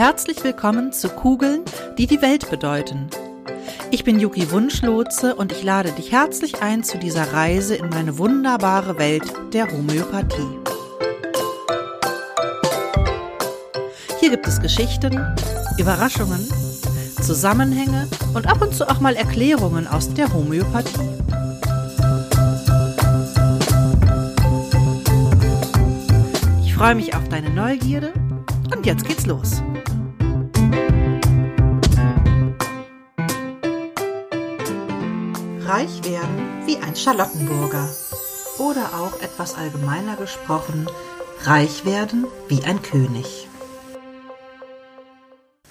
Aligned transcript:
Herzlich 0.00 0.42
willkommen 0.42 0.94
zu 0.94 1.10
Kugeln, 1.10 1.60
die 1.98 2.06
die 2.06 2.22
Welt 2.22 2.48
bedeuten. 2.48 3.10
Ich 3.90 4.02
bin 4.02 4.18
Yuki 4.18 4.50
Wunschlotze 4.50 5.34
und 5.34 5.52
ich 5.52 5.62
lade 5.62 5.92
dich 5.92 6.10
herzlich 6.10 6.62
ein 6.62 6.82
zu 6.82 6.96
dieser 6.96 7.34
Reise 7.34 7.74
in 7.74 7.90
meine 7.90 8.16
wunderbare 8.16 8.96
Welt 8.96 9.30
der 9.52 9.70
Homöopathie. 9.70 10.58
Hier 14.20 14.30
gibt 14.30 14.46
es 14.46 14.62
Geschichten, 14.62 15.22
Überraschungen, 15.76 16.48
Zusammenhänge 17.20 18.08
und 18.32 18.46
ab 18.46 18.62
und 18.62 18.74
zu 18.74 18.88
auch 18.88 19.00
mal 19.00 19.16
Erklärungen 19.16 19.86
aus 19.86 20.14
der 20.14 20.32
Homöopathie. 20.32 21.10
Ich 26.64 26.74
freue 26.74 26.94
mich 26.94 27.14
auf 27.14 27.28
deine 27.28 27.50
Neugierde 27.50 28.14
und 28.74 28.86
jetzt 28.86 29.06
geht's 29.06 29.26
los. 29.26 29.62
Reich 35.70 36.02
werden 36.02 36.66
wie 36.66 36.78
ein 36.78 36.96
Charlottenburger. 36.96 37.88
Oder 38.58 38.86
auch 38.98 39.22
etwas 39.22 39.54
allgemeiner 39.54 40.16
gesprochen, 40.16 40.88
reich 41.44 41.84
werden 41.84 42.26
wie 42.48 42.64
ein 42.64 42.82
König. 42.82 43.46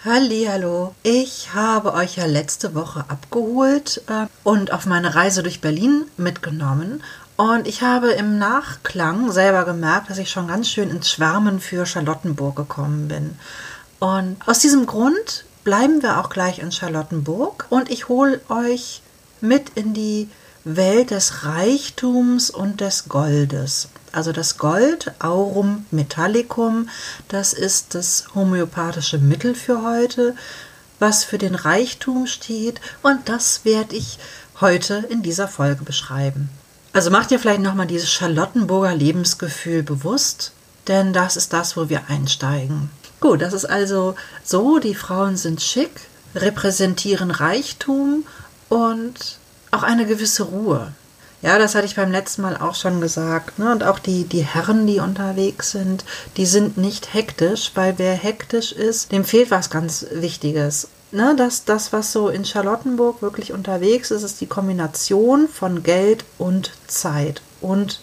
Hallo, 0.05 0.95
ich 1.03 1.53
habe 1.53 1.93
euch 1.93 2.15
ja 2.15 2.27
letzte 2.27 2.75
Woche 2.75 3.03
abgeholt 3.09 4.01
äh, 4.07 4.27
und 4.45 4.71
auf 4.71 4.85
meine 4.85 5.15
Reise 5.15 5.43
durch 5.43 5.59
Berlin 5.59 6.05
mitgenommen 6.15 7.03
und 7.35 7.67
ich 7.67 7.81
habe 7.81 8.11
im 8.11 8.37
Nachklang 8.37 9.33
selber 9.33 9.65
gemerkt, 9.65 10.09
dass 10.09 10.17
ich 10.17 10.31
schon 10.31 10.47
ganz 10.47 10.69
schön 10.69 10.91
ins 10.91 11.11
Schwärmen 11.11 11.59
für 11.59 11.85
Charlottenburg 11.85 12.55
gekommen 12.55 13.09
bin. 13.09 13.37
Und 13.99 14.37
aus 14.47 14.59
diesem 14.59 14.85
Grund 14.85 15.43
bleiben 15.65 16.01
wir 16.01 16.19
auch 16.19 16.29
gleich 16.29 16.59
in 16.59 16.71
Charlottenburg 16.71 17.65
und 17.69 17.91
ich 17.91 18.07
hole 18.07 18.39
euch 18.47 19.01
mit 19.41 19.69
in 19.75 19.93
die 19.93 20.29
Welt 20.63 21.11
des 21.11 21.45
Reichtums 21.45 22.49
und 22.49 22.81
des 22.81 23.07
Goldes. 23.07 23.89
Also 24.11 24.31
das 24.31 24.57
Gold, 24.57 25.11
Aurum 25.19 25.85
Metallicum, 25.91 26.89
das 27.27 27.53
ist 27.53 27.95
das 27.95 28.25
homöopathische 28.35 29.19
Mittel 29.19 29.55
für 29.55 29.83
heute, 29.83 30.35
was 30.99 31.23
für 31.23 31.37
den 31.37 31.55
Reichtum 31.55 32.27
steht 32.27 32.81
und 33.03 33.29
das 33.29 33.63
werde 33.63 33.95
ich 33.95 34.19
heute 34.59 35.05
in 35.09 35.21
dieser 35.21 35.47
Folge 35.47 35.83
beschreiben. 35.83 36.49
Also 36.91 37.11
macht 37.11 37.31
ihr 37.31 37.39
vielleicht 37.39 37.61
nochmal 37.61 37.87
dieses 37.87 38.11
Charlottenburger 38.11 38.95
Lebensgefühl 38.95 39.83
bewusst, 39.83 40.51
denn 40.87 41.13
das 41.13 41.37
ist 41.37 41.53
das, 41.53 41.77
wo 41.77 41.87
wir 41.87 42.09
einsteigen. 42.09 42.89
Gut, 43.19 43.41
das 43.41 43.53
ist 43.53 43.65
also 43.65 44.15
so, 44.43 44.79
die 44.79 44.95
Frauen 44.95 45.37
sind 45.37 45.61
schick, 45.61 45.91
repräsentieren 46.35 47.31
Reichtum 47.31 48.23
und 48.69 49.37
auch 49.71 49.83
eine 49.83 50.05
gewisse 50.05 50.43
Ruhe. 50.43 50.93
Ja, 51.41 51.57
das 51.57 51.73
hatte 51.73 51.85
ich 51.85 51.95
beim 51.95 52.11
letzten 52.11 52.41
Mal 52.41 52.57
auch 52.57 52.75
schon 52.75 52.99
gesagt. 52.99 53.59
Ne? 53.59 53.71
Und 53.71 53.83
auch 53.83 53.99
die, 53.99 54.25
die 54.25 54.43
Herren, 54.43 54.85
die 54.87 54.99
unterwegs 54.99 55.71
sind, 55.71 56.03
die 56.35 56.45
sind 56.45 56.77
nicht 56.77 57.13
hektisch, 57.13 57.71
weil 57.75 57.93
wer 57.97 58.13
hektisch 58.13 58.73
ist, 58.73 59.11
dem 59.13 59.23
fehlt 59.23 59.49
was 59.49 59.69
ganz 59.69 60.05
Wichtiges. 60.11 60.89
Ne? 61.11 61.35
Das, 61.37 61.63
das, 61.63 61.93
was 61.93 62.11
so 62.11 62.27
in 62.27 62.43
Charlottenburg 62.43 63.21
wirklich 63.21 63.53
unterwegs 63.53 64.11
ist, 64.11 64.23
ist 64.23 64.41
die 64.41 64.47
Kombination 64.47 65.47
von 65.47 65.81
Geld 65.81 66.25
und 66.37 66.71
Zeit 66.87 67.41
und 67.61 68.01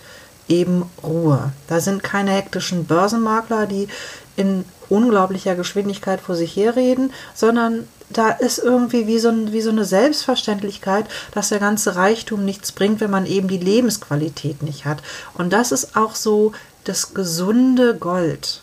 eben 0.48 0.88
Ruhe. 1.02 1.52
Da 1.68 1.80
sind 1.80 2.02
keine 2.02 2.30
hektischen 2.30 2.86
Börsenmakler, 2.86 3.66
die 3.66 3.88
in 4.36 4.64
unglaublicher 4.88 5.56
Geschwindigkeit 5.56 6.20
vor 6.20 6.36
sich 6.36 6.56
herreden, 6.56 7.12
sondern 7.34 7.86
da 8.10 8.30
ist 8.30 8.58
irgendwie 8.58 9.06
wie 9.06 9.18
so, 9.18 9.28
ein, 9.28 9.52
wie 9.52 9.60
so 9.60 9.70
eine 9.70 9.84
Selbstverständlichkeit, 9.84 11.06
dass 11.32 11.48
der 11.48 11.58
ganze 11.58 11.96
Reichtum 11.96 12.44
nichts 12.44 12.72
bringt, 12.72 13.00
wenn 13.00 13.10
man 13.10 13.26
eben 13.26 13.48
die 13.48 13.58
Lebensqualität 13.58 14.62
nicht 14.62 14.84
hat. 14.84 15.02
Und 15.34 15.52
das 15.52 15.72
ist 15.72 15.96
auch 15.96 16.14
so 16.14 16.52
das 16.84 17.14
gesunde 17.14 17.96
Gold. 17.96 18.62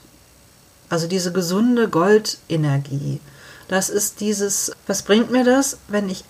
Also 0.89 1.07
diese 1.07 1.31
gesunde 1.31 1.89
Goldenergie. 1.89 3.19
Das 3.67 3.89
ist 3.89 4.21
dieses, 4.21 4.71
was 4.87 5.01
bringt 5.01 5.31
mir 5.31 5.43
das, 5.43 5.77
wenn 5.87 6.09
ich 6.09 6.23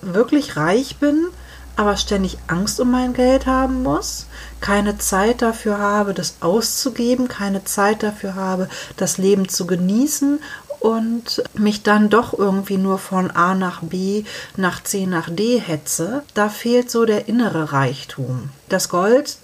wirklich 0.00 0.56
reich 0.56 0.96
bin, 0.96 1.28
aber 1.76 1.96
ständig 1.96 2.38
Angst 2.48 2.80
um 2.80 2.90
mein 2.90 3.12
Geld 3.12 3.46
haben 3.46 3.84
muss, 3.84 4.26
keine 4.60 4.98
Zeit 4.98 5.42
dafür 5.42 5.78
habe, 5.78 6.12
das 6.12 6.36
auszugeben, 6.40 7.28
keine 7.28 7.62
Zeit 7.64 8.02
dafür 8.02 8.34
habe, 8.34 8.68
das 8.96 9.16
Leben 9.16 9.48
zu 9.48 9.64
genießen 9.66 10.40
und 10.80 11.42
mich 11.54 11.82
dann 11.82 12.08
doch 12.08 12.36
irgendwie 12.38 12.76
nur 12.76 12.98
von 12.98 13.30
A 13.30 13.54
nach 13.54 13.82
B, 13.82 14.24
nach 14.56 14.82
C 14.82 15.06
nach 15.06 15.28
D 15.30 15.58
hetze, 15.58 16.22
da 16.34 16.48
fehlt 16.48 16.90
so 16.90 17.04
der 17.04 17.28
innere 17.28 17.72
Reichtum. 17.72 18.50
Das 18.68 18.88
Gold 18.88 19.38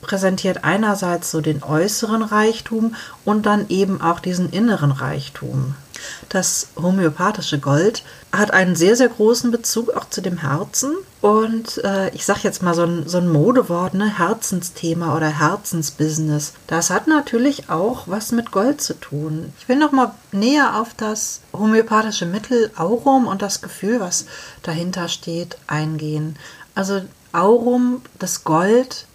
präsentiert 0.00 0.64
einerseits 0.64 1.30
so 1.30 1.40
den 1.40 1.62
äußeren 1.62 2.22
Reichtum 2.22 2.94
und 3.24 3.46
dann 3.46 3.68
eben 3.68 4.00
auch 4.00 4.20
diesen 4.20 4.50
inneren 4.50 4.92
Reichtum. 4.92 5.74
Das 6.28 6.68
homöopathische 6.76 7.58
Gold 7.58 8.04
hat 8.32 8.52
einen 8.52 8.76
sehr, 8.76 8.96
sehr 8.96 9.08
großen 9.08 9.50
Bezug 9.50 9.90
auch 9.90 10.08
zu 10.08 10.20
dem 10.20 10.38
Herzen. 10.38 10.94
Und 11.20 11.78
äh, 11.84 12.10
ich 12.14 12.24
sage 12.24 12.40
jetzt 12.44 12.62
mal 12.62 12.74
so 12.74 12.82
ein, 12.82 13.08
so 13.08 13.18
ein 13.18 13.28
Modewort, 13.28 13.94
ne? 13.94 14.18
Herzensthema 14.18 15.16
oder 15.16 15.26
Herzensbusiness. 15.28 16.52
Das 16.66 16.90
hat 16.90 17.08
natürlich 17.08 17.70
auch 17.70 18.04
was 18.06 18.30
mit 18.30 18.52
Gold 18.52 18.80
zu 18.80 18.94
tun. 18.94 19.52
Ich 19.58 19.68
will 19.68 19.76
noch 19.76 19.92
mal 19.92 20.14
näher 20.30 20.80
auf 20.80 20.94
das 20.96 21.40
homöopathische 21.52 22.26
Mittel 22.26 22.70
Aurum 22.76 23.26
und 23.26 23.42
das 23.42 23.60
Gefühl, 23.60 23.98
was 24.00 24.26
dahinter 24.62 25.08
steht, 25.08 25.58
eingehen. 25.66 26.36
Also 26.74 27.02
Aurum, 27.32 28.02
das 28.18 28.44
Gold, 28.44 29.06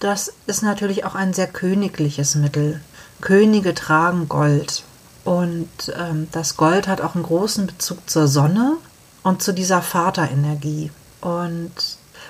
das 0.00 0.32
ist 0.46 0.62
natürlich 0.62 1.04
auch 1.04 1.14
ein 1.14 1.32
sehr 1.32 1.46
königliches 1.46 2.34
Mittel. 2.34 2.80
Könige 3.20 3.74
tragen 3.74 4.28
Gold. 4.28 4.84
Und 5.24 5.68
ähm, 5.98 6.28
das 6.32 6.56
Gold 6.56 6.86
hat 6.86 7.00
auch 7.00 7.14
einen 7.14 7.24
großen 7.24 7.66
Bezug 7.66 8.08
zur 8.08 8.28
Sonne 8.28 8.76
und 9.22 9.42
zu 9.42 9.52
dieser 9.52 9.82
Vaterenergie. 9.82 10.90
Und 11.20 11.72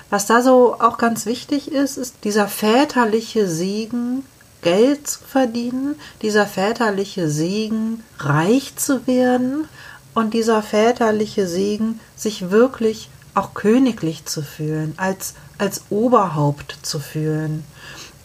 was 0.09 0.25
da 0.25 0.41
so 0.41 0.75
auch 0.79 0.97
ganz 0.97 1.25
wichtig 1.25 1.71
ist, 1.71 1.97
ist 1.97 2.15
dieser 2.23 2.47
väterliche 2.47 3.47
Segen, 3.47 4.23
Geld 4.61 5.07
zu 5.07 5.19
verdienen, 5.23 5.95
dieser 6.21 6.47
väterliche 6.47 7.29
Segen, 7.29 8.03
reich 8.17 8.75
zu 8.75 9.05
werden 9.05 9.67
und 10.15 10.33
dieser 10.33 10.63
väterliche 10.63 11.47
Segen, 11.47 11.99
sich 12.15 12.49
wirklich 12.49 13.09
auch 13.37 13.53
königlich 13.53 14.25
zu 14.25 14.41
fühlen, 14.41 14.93
als, 14.97 15.35
als 15.57 15.83
Oberhaupt 15.89 16.77
zu 16.81 16.99
fühlen. 16.99 17.63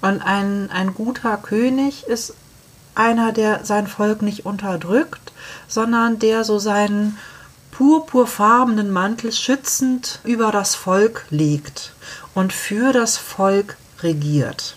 Und 0.00 0.22
ein, 0.22 0.70
ein 0.70 0.94
guter 0.94 1.36
König 1.36 2.06
ist 2.06 2.34
einer, 2.94 3.32
der 3.32 3.64
sein 3.64 3.86
Volk 3.86 4.22
nicht 4.22 4.44
unterdrückt, 4.44 5.32
sondern 5.68 6.18
der 6.18 6.44
so 6.44 6.58
seinen 6.58 7.18
purpurfarbenen 7.70 8.90
Mantel 8.90 9.32
schützend 9.32 10.20
über 10.24 10.52
das 10.52 10.74
Volk 10.74 11.24
legt 11.30 11.92
und 12.34 12.52
für 12.52 12.92
das 12.92 13.16
Volk 13.16 13.76
regiert. 14.02 14.76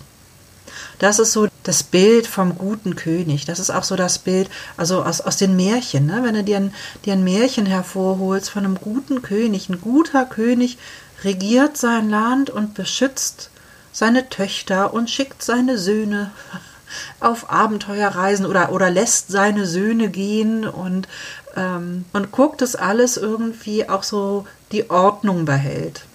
Das 0.99 1.19
ist 1.19 1.31
so 1.33 1.47
das 1.63 1.83
Bild 1.83 2.27
vom 2.27 2.57
guten 2.57 2.95
König. 2.95 3.45
Das 3.45 3.59
ist 3.59 3.69
auch 3.69 3.83
so 3.83 3.95
das 3.95 4.19
Bild, 4.19 4.49
also 4.77 5.03
aus, 5.03 5.21
aus 5.21 5.37
den 5.37 5.55
Märchen. 5.55 6.05
Ne? 6.05 6.21
Wenn 6.23 6.35
du 6.35 6.43
dir 6.43 6.57
ein, 6.57 6.73
dir 7.05 7.13
ein 7.13 7.23
Märchen 7.23 7.65
hervorholst 7.65 8.49
von 8.49 8.65
einem 8.65 8.75
guten 8.75 9.21
König, 9.21 9.69
ein 9.69 9.81
guter 9.81 10.25
König 10.25 10.77
regiert 11.23 11.77
sein 11.77 12.09
Land 12.09 12.49
und 12.49 12.73
beschützt 12.73 13.49
seine 13.91 14.29
Töchter 14.29 14.93
und 14.93 15.09
schickt 15.09 15.43
seine 15.43 15.77
Söhne 15.77 16.31
auf 17.19 17.51
Abenteuerreisen 17.51 18.45
oder, 18.45 18.71
oder 18.71 18.89
lässt 18.89 19.29
seine 19.29 19.65
Söhne 19.65 20.09
gehen 20.09 20.67
und, 20.67 21.07
ähm, 21.55 22.05
und 22.13 22.31
guckt, 22.31 22.61
dass 22.61 22.75
alles 22.75 23.17
irgendwie 23.17 23.89
auch 23.89 24.03
so 24.03 24.45
die 24.71 24.89
Ordnung 24.89 25.45
behält. 25.45 26.05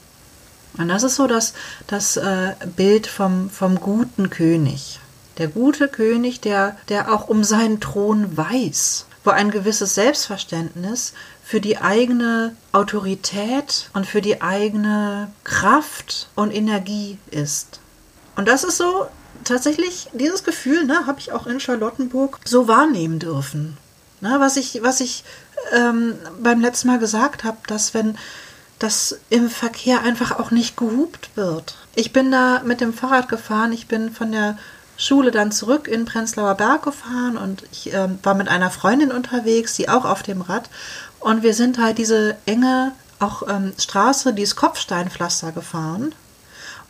Und 0.79 0.89
das 0.89 1.03
ist 1.03 1.17
so 1.17 1.27
das, 1.27 1.55
das 1.87 2.17
äh, 2.17 2.55
Bild 2.77 3.07
vom, 3.07 3.51
vom 3.51 3.81
guten 3.81 4.31
König. 4.31 5.01
Der 5.39 5.49
gute 5.49 5.89
König, 5.89 6.41
der, 6.41 6.77
der 6.89 7.13
auch 7.13 7.29
um 7.29 7.45
seinen 7.45 7.81
Thron 7.81 8.37
weiß, 8.37 9.07
wo 9.25 9.31
ein 9.31 9.51
gewisses 9.51 9.95
Selbstverständnis 9.95 11.13
für 11.43 11.61
die 11.61 11.79
eigene 11.79 12.55
Autorität 12.73 13.91
und 13.93 14.07
für 14.07 14.21
die 14.21 14.43
eigene 14.43 15.33
Kraft 15.45 16.29
und 16.37 16.55
Energie 16.55 17.19
ist. 17.31 17.81
Und 18.37 18.47
das 18.49 18.65
ist 18.65 18.77
so 18.77 19.09
tatsächlich, 19.45 20.09
dieses 20.13 20.45
Gefühl 20.45 20.85
ne, 20.85 21.07
habe 21.07 21.19
ich 21.19 21.33
auch 21.33 21.47
in 21.47 21.61
Charlottenburg 21.61 22.39
so 22.45 22.69
wahrnehmen 22.69 23.19
dürfen. 23.19 23.77
Ne, 24.21 24.37
was 24.39 24.57
ich, 24.57 24.83
was 24.83 25.01
ich 25.01 25.25
ähm, 25.73 26.15
beim 26.41 26.61
letzten 26.61 26.89
Mal 26.89 26.99
gesagt 26.99 27.45
habe, 27.45 27.59
dass 27.67 27.95
wenn 27.95 28.19
das 28.81 29.21
im 29.29 29.49
Verkehr 29.49 30.03
einfach 30.03 30.39
auch 30.39 30.51
nicht 30.51 30.77
gehupt 30.77 31.31
wird. 31.37 31.77
Ich 31.95 32.13
bin 32.13 32.33
da 32.33 32.63
mit 32.65 32.81
dem 32.81 32.93
Fahrrad 32.93 33.29
gefahren, 33.29 33.73
ich 33.73 33.87
bin 33.87 34.11
von 34.11 34.33
der 34.33 34.59
Schule 34.97 35.31
dann 35.31 35.53
zurück 35.53 35.87
in 35.87 36.05
Prenzlauer 36.05 36.55
Berg 36.57 36.83
gefahren 36.83 37.37
und 37.37 37.63
ich 37.73 37.93
äh, 37.93 38.09
war 38.23 38.35
mit 38.35 38.49
einer 38.49 38.71
Freundin 38.71 39.13
unterwegs, 39.13 39.75
die 39.75 39.89
auch 39.89 40.05
auf 40.05 40.23
dem 40.23 40.41
Rad. 40.41 40.69
Und 41.21 41.43
wir 41.43 41.55
sind 41.55 41.79
halt 41.79 41.99
diese 41.99 42.37
enge 42.47 42.93
auch 43.19 43.43
ähm, 43.49 43.73
Straße, 43.79 44.33
dieses 44.33 44.57
Kopfsteinpflaster 44.57 45.53
gefahren. 45.53 46.15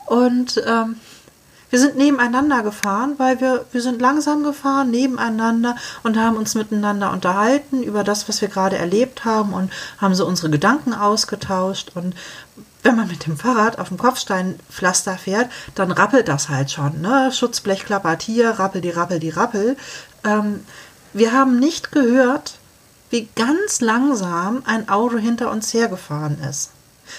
Und 0.07 0.63
ähm, 0.67 0.97
wir 1.71 1.79
sind 1.79 1.97
nebeneinander 1.97 2.63
gefahren, 2.63 3.15
weil 3.17 3.41
wir, 3.41 3.65
wir 3.73 3.81
sind 3.81 4.01
langsam 4.01 4.43
gefahren, 4.43 4.91
nebeneinander 4.91 5.77
und 6.03 6.19
haben 6.19 6.37
uns 6.37 6.55
miteinander 6.55 7.13
unterhalten 7.13 7.83
über 7.83 8.05
das, 8.05 8.29
was 8.29 8.41
wir 8.41 8.49
gerade 8.49 8.77
erlebt 8.77 9.25
haben 9.25 9.55
und 9.55 9.73
haben 9.99 10.15
so 10.15 10.27
unsere 10.27 10.51
Gedanken 10.51 10.93
ausgetauscht. 10.93 11.93
Und 11.95 12.15
wenn 12.83 12.97
man 12.97 13.09
mit 13.09 13.27
dem 13.27 13.37
Fahrrad 13.37 13.79
auf 13.79 13.89
dem 13.89 13.99
Kopfsteinpflaster 13.99 15.17
fährt, 15.17 15.51
dann 15.75 15.93
rappelt 15.93 16.29
das 16.29 16.49
halt 16.49 16.71
schon. 16.71 17.01
Ne? 17.01 17.31
Schutzblech 17.33 17.85
klappert 17.85 18.23
hier, 18.23 18.51
rappel 18.51 18.81
die 18.81 18.91
rappel 18.91 19.21
die 19.21 19.31
rappel. 19.31 19.77
Ähm, 20.25 20.65
wir 21.13 21.33
haben 21.33 21.59
nicht 21.59 21.93
gehört, 21.93 22.59
wie 23.11 23.29
ganz 23.35 23.81
langsam 23.81 24.63
ein 24.67 24.89
Auto 24.89 25.19
hinter 25.19 25.51
uns 25.51 25.75
hergefahren 25.75 26.41
ist. 26.49 26.71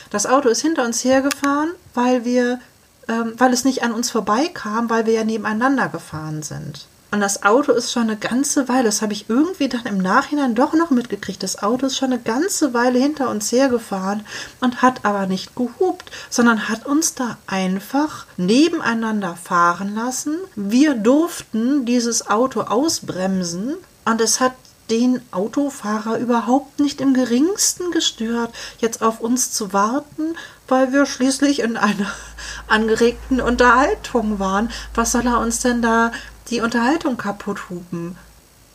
Das 0.09 0.25
Auto 0.25 0.49
ist 0.49 0.61
hinter 0.61 0.85
uns 0.85 1.03
hergefahren, 1.03 1.71
weil 1.93 2.23
wir 2.23 2.59
ähm, 3.07 3.33
weil 3.37 3.53
es 3.53 3.63
nicht 3.63 3.83
an 3.83 3.91
uns 3.91 4.11
vorbeikam, 4.11 4.89
weil 4.89 5.05
wir 5.05 5.13
ja 5.13 5.23
nebeneinander 5.23 5.89
gefahren 5.89 6.43
sind. 6.43 6.87
Und 7.13 7.19
das 7.19 7.43
Auto 7.43 7.73
ist 7.73 7.91
schon 7.91 8.03
eine 8.03 8.15
ganze 8.15 8.69
Weile, 8.69 8.85
das 8.85 9.01
habe 9.01 9.11
ich 9.11 9.29
irgendwie 9.29 9.67
dann 9.67 9.85
im 9.85 9.97
Nachhinein 9.97 10.55
doch 10.55 10.71
noch 10.73 10.91
mitgekriegt. 10.91 11.43
Das 11.43 11.61
Auto 11.61 11.87
ist 11.87 11.97
schon 11.97 12.13
eine 12.13 12.21
ganze 12.21 12.73
Weile 12.73 12.99
hinter 12.99 13.29
uns 13.29 13.51
hergefahren 13.51 14.25
und 14.61 14.81
hat 14.81 15.03
aber 15.03 15.27
nicht 15.27 15.53
gehupt, 15.53 16.09
sondern 16.29 16.69
hat 16.69 16.85
uns 16.85 17.13
da 17.13 17.37
einfach 17.47 18.25
nebeneinander 18.37 19.35
fahren 19.35 19.93
lassen. 19.93 20.37
Wir 20.55 20.93
durften 20.93 21.85
dieses 21.85 22.29
Auto 22.29 22.61
ausbremsen 22.61 23.75
und 24.05 24.21
es 24.21 24.39
hat 24.39 24.53
den 24.89 25.21
Autofahrer 25.31 26.17
überhaupt 26.17 26.79
nicht 26.79 27.01
im 27.01 27.13
geringsten 27.13 27.91
gestört, 27.91 28.53
jetzt 28.79 29.01
auf 29.01 29.21
uns 29.21 29.51
zu 29.51 29.73
warten, 29.73 30.35
weil 30.71 30.93
wir 30.93 31.05
schließlich 31.05 31.59
in 31.59 31.77
einer 31.77 32.11
angeregten 32.67 33.41
Unterhaltung 33.41 34.39
waren. 34.39 34.71
Was 34.95 35.11
soll 35.11 35.27
er 35.27 35.39
uns 35.39 35.59
denn 35.59 35.81
da 35.81 36.11
die 36.49 36.61
Unterhaltung 36.61 37.17
kaputt 37.17 37.69
hupen? 37.69 38.17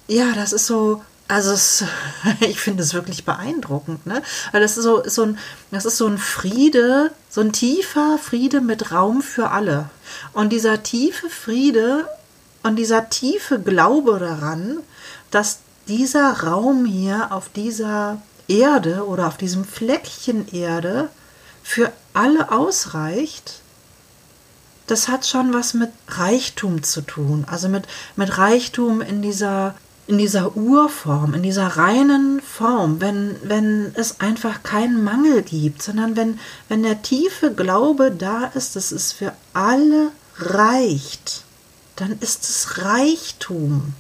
Ja, 0.07 0.33
das 0.35 0.53
ist 0.53 0.67
so, 0.67 1.03
also 1.27 1.53
es, 1.53 1.85
ich 2.41 2.61
finde 2.61 2.83
es 2.83 2.95
wirklich 2.95 3.25
beeindruckend, 3.25 4.07
ne? 4.07 4.23
Weil 4.53 4.61
das 4.61 4.77
ist 4.77 4.85
so, 4.85 5.03
so 5.09 5.23
ein, 5.23 5.39
das 5.71 5.87
ist 5.87 5.97
so 5.97 6.07
ein 6.07 6.19
Friede, 6.19 7.13
so 7.31 7.41
ein 7.41 7.53
tiefer 7.53 8.19
Friede 8.19 8.61
mit 8.61 8.93
Raum 8.93 9.23
für 9.23 9.51
alle. 9.51 9.89
Und 10.35 10.51
dieser 10.51 10.83
tiefe 10.83 11.31
Friede 11.31 12.07
und 12.63 12.77
dieser 12.77 13.09
tiefe 13.09 13.59
Glaube 13.59 14.19
daran, 14.19 14.79
dass 15.31 15.61
dieser 15.89 16.43
Raum 16.43 16.85
hier 16.85 17.33
auf 17.33 17.49
dieser 17.49 18.21
Erde 18.49 19.07
oder 19.07 19.27
auf 19.27 19.37
diesem 19.37 19.65
Fleckchen 19.65 20.53
Erde 20.53 21.09
für 21.67 21.93
alle 22.15 22.53
ausreicht, 22.53 23.61
das 24.87 25.09
hat 25.09 25.27
schon 25.27 25.53
was 25.53 25.75
mit 25.75 25.91
Reichtum 26.07 26.85
zu 26.85 27.01
tun. 27.01 27.45
Also 27.51 27.69
mit, 27.69 27.87
mit 28.15 28.39
Reichtum 28.39 29.01
in 29.01 29.21
dieser, 29.21 29.75
in 30.07 30.17
dieser 30.17 30.57
Urform, 30.57 31.35
in 31.35 31.43
dieser 31.43 31.67
reinen 31.67 32.41
Form, 32.41 33.01
wenn, 33.01 33.37
wenn 33.43 33.93
es 33.97 34.21
einfach 34.21 34.63
keinen 34.63 35.03
Mangel 35.03 35.43
gibt, 35.43 35.83
sondern 35.83 36.15
wenn, 36.15 36.39
wenn 36.69 36.85
der 36.85 37.03
tiefe 37.03 37.53
Glaube 37.53 38.13
da 38.13 38.45
ist, 38.55 38.77
dass 38.77 38.93
es 38.93 39.11
für 39.11 39.33
alle 39.53 40.13
reicht, 40.39 41.43
dann 41.97 42.17
ist 42.21 42.45
es 42.45 42.79
Reichtum. 42.85 43.93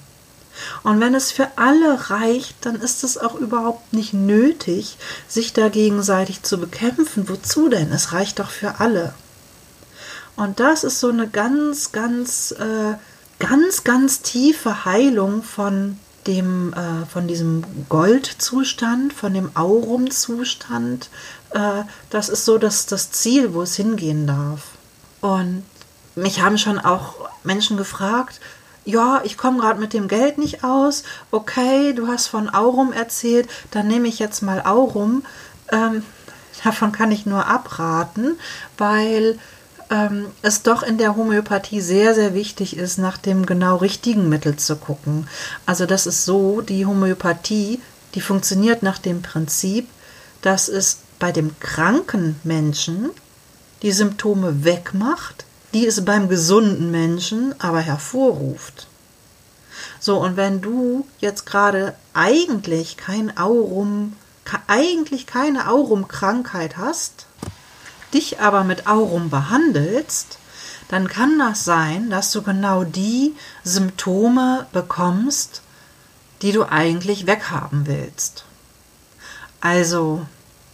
Und 0.82 1.00
wenn 1.00 1.14
es 1.14 1.32
für 1.32 1.48
alle 1.56 2.10
reicht, 2.10 2.64
dann 2.64 2.76
ist 2.76 3.04
es 3.04 3.18
auch 3.18 3.34
überhaupt 3.34 3.92
nicht 3.92 4.12
nötig, 4.12 4.96
sich 5.28 5.52
da 5.52 5.68
gegenseitig 5.68 6.42
zu 6.42 6.58
bekämpfen. 6.58 7.28
Wozu 7.28 7.68
denn? 7.68 7.92
Es 7.92 8.12
reicht 8.12 8.38
doch 8.38 8.50
für 8.50 8.80
alle. 8.80 9.14
Und 10.36 10.60
das 10.60 10.84
ist 10.84 11.00
so 11.00 11.08
eine 11.08 11.28
ganz, 11.28 11.92
ganz, 11.92 12.52
äh, 12.52 12.94
ganz, 13.38 13.84
ganz 13.84 14.20
tiefe 14.20 14.84
Heilung 14.84 15.42
von 15.42 15.98
dem, 16.26 16.72
äh, 16.74 17.06
von 17.06 17.26
diesem 17.26 17.64
Goldzustand, 17.88 19.12
von 19.12 19.32
dem 19.32 19.50
Aurumzustand. 19.54 21.08
Äh, 21.50 21.84
das 22.10 22.28
ist 22.28 22.44
so 22.44 22.58
das, 22.58 22.86
das 22.86 23.12
Ziel, 23.12 23.54
wo 23.54 23.62
es 23.62 23.76
hingehen 23.76 24.26
darf. 24.26 24.62
Und 25.20 25.64
mich 26.14 26.40
haben 26.40 26.58
schon 26.58 26.78
auch 26.78 27.28
Menschen 27.44 27.76
gefragt, 27.76 28.40
ja, 28.86 29.20
ich 29.24 29.36
komme 29.36 29.58
gerade 29.58 29.80
mit 29.80 29.92
dem 29.92 30.08
Geld 30.08 30.38
nicht 30.38 30.64
aus, 30.64 31.02
okay, 31.30 31.92
du 31.92 32.06
hast 32.06 32.28
von 32.28 32.48
Aurum 32.48 32.92
erzählt, 32.92 33.48
dann 33.72 33.88
nehme 33.88 34.08
ich 34.08 34.18
jetzt 34.18 34.42
mal 34.42 34.62
Aurum. 34.62 35.24
Ähm, 35.70 36.02
davon 36.64 36.92
kann 36.92 37.12
ich 37.12 37.26
nur 37.26 37.46
abraten, 37.46 38.38
weil 38.78 39.38
ähm, 39.90 40.26
es 40.42 40.62
doch 40.62 40.82
in 40.82 40.98
der 40.98 41.16
Homöopathie 41.16 41.80
sehr, 41.80 42.14
sehr 42.14 42.32
wichtig 42.32 42.76
ist, 42.76 42.98
nach 42.98 43.18
dem 43.18 43.44
genau 43.44 43.76
richtigen 43.76 44.28
Mittel 44.28 44.56
zu 44.56 44.76
gucken. 44.76 45.28
Also 45.66 45.84
das 45.84 46.06
ist 46.06 46.24
so, 46.24 46.60
die 46.60 46.86
Homöopathie, 46.86 47.80
die 48.14 48.20
funktioniert 48.20 48.82
nach 48.82 48.98
dem 48.98 49.20
Prinzip, 49.20 49.88
dass 50.42 50.68
es 50.68 50.98
bei 51.18 51.32
dem 51.32 51.58
kranken 51.58 52.36
Menschen 52.44 53.10
die 53.82 53.92
Symptome 53.92 54.64
wegmacht, 54.64 55.44
die 55.76 55.86
es 55.86 56.06
beim 56.06 56.30
gesunden 56.30 56.90
Menschen 56.90 57.54
aber 57.60 57.80
hervorruft. 57.80 58.86
So, 60.00 60.16
und 60.16 60.38
wenn 60.38 60.62
du 60.62 61.06
jetzt 61.18 61.44
gerade 61.44 61.94
eigentlich 62.14 62.96
kein 62.96 63.36
Aurum, 63.36 64.14
eigentlich 64.68 65.26
keine 65.26 65.68
Aurum-Krankheit 65.68 66.78
hast, 66.78 67.26
dich 68.14 68.40
aber 68.40 68.64
mit 68.64 68.86
Aurum 68.86 69.28
behandelst, 69.28 70.38
dann 70.88 71.08
kann 71.08 71.38
das 71.38 71.66
sein, 71.66 72.08
dass 72.08 72.32
du 72.32 72.40
genau 72.40 72.84
die 72.84 73.34
Symptome 73.62 74.66
bekommst, 74.72 75.60
die 76.40 76.52
du 76.52 76.64
eigentlich 76.64 77.26
weghaben 77.26 77.86
willst. 77.86 78.46
Also 79.60 80.24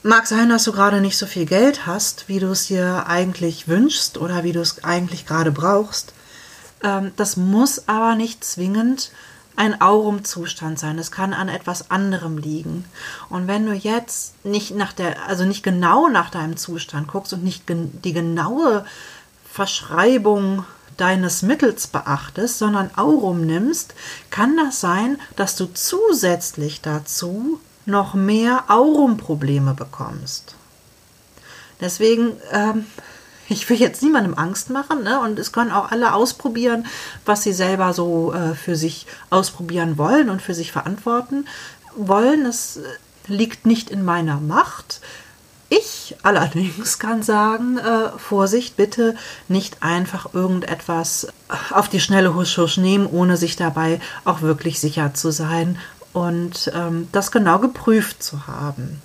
Mag 0.04 0.26
sein, 0.26 0.48
dass 0.48 0.64
du 0.64 0.72
gerade 0.72 1.00
nicht 1.00 1.16
so 1.16 1.26
viel 1.26 1.46
Geld 1.46 1.86
hast, 1.86 2.28
wie 2.28 2.40
du 2.40 2.48
es 2.48 2.66
dir 2.66 3.06
eigentlich 3.06 3.68
wünschst 3.68 4.18
oder 4.18 4.42
wie 4.42 4.50
du 4.50 4.60
es 4.60 4.82
eigentlich 4.82 5.26
gerade 5.26 5.52
brauchst. 5.52 6.12
Ähm, 6.82 7.12
das 7.16 7.36
muss 7.36 7.86
aber 7.86 8.16
nicht 8.16 8.42
zwingend 8.42 9.12
ein 9.54 9.80
Aurumzustand 9.80 10.80
sein. 10.80 10.98
Es 10.98 11.12
kann 11.12 11.32
an 11.32 11.48
etwas 11.48 11.92
anderem 11.92 12.36
liegen. 12.36 12.84
Und 13.28 13.46
wenn 13.46 13.64
du 13.64 13.74
jetzt 13.74 14.44
nicht 14.44 14.74
nach 14.74 14.92
der, 14.92 15.28
also 15.28 15.44
nicht 15.44 15.62
genau 15.62 16.08
nach 16.08 16.30
deinem 16.30 16.56
Zustand 16.56 17.06
guckst 17.06 17.32
und 17.32 17.44
nicht 17.44 17.64
die 17.68 18.12
genaue 18.12 18.84
Verschreibung 19.48 20.64
deines 20.96 21.42
Mittels 21.42 21.86
beachtest, 21.86 22.58
sondern 22.58 22.90
Aurum 22.96 23.46
nimmst, 23.46 23.94
kann 24.30 24.56
das 24.56 24.80
sein, 24.80 25.20
dass 25.36 25.54
du 25.54 25.66
zusätzlich 25.66 26.80
dazu 26.80 27.60
noch 27.86 28.14
mehr 28.14 28.64
Aurum-Probleme 28.68 29.74
bekommst. 29.74 30.54
Deswegen, 31.80 32.32
ähm, 32.52 32.86
ich 33.48 33.68
will 33.68 33.78
jetzt 33.78 34.02
niemandem 34.02 34.34
Angst 34.38 34.70
machen, 34.70 35.02
ne? 35.02 35.20
Und 35.20 35.38
es 35.38 35.52
können 35.52 35.72
auch 35.72 35.90
alle 35.90 36.14
ausprobieren, 36.14 36.86
was 37.26 37.42
sie 37.42 37.52
selber 37.52 37.92
so 37.92 38.32
äh, 38.32 38.54
für 38.54 38.76
sich 38.76 39.06
ausprobieren 39.30 39.98
wollen 39.98 40.30
und 40.30 40.40
für 40.40 40.54
sich 40.54 40.72
verantworten 40.72 41.46
wollen. 41.96 42.46
Es 42.46 42.78
äh, 42.78 42.82
liegt 43.26 43.66
nicht 43.66 43.90
in 43.90 44.04
meiner 44.04 44.40
Macht. 44.40 45.00
Ich 45.74 46.16
allerdings 46.22 46.98
kann 46.98 47.22
sagen, 47.22 47.78
äh, 47.78 48.10
Vorsicht, 48.18 48.76
bitte 48.76 49.16
nicht 49.48 49.82
einfach 49.82 50.34
irgendetwas 50.34 51.28
auf 51.70 51.88
die 51.88 52.00
schnelle 52.00 52.34
Husch 52.34 52.58
Husch 52.58 52.76
nehmen, 52.76 53.06
ohne 53.06 53.38
sich 53.38 53.56
dabei 53.56 53.98
auch 54.26 54.42
wirklich 54.42 54.80
sicher 54.80 55.14
zu 55.14 55.30
sein 55.30 55.78
und 56.12 56.70
ähm, 56.74 57.08
das 57.12 57.30
genau 57.30 57.58
geprüft 57.58 58.22
zu 58.22 58.46
haben. 58.46 59.00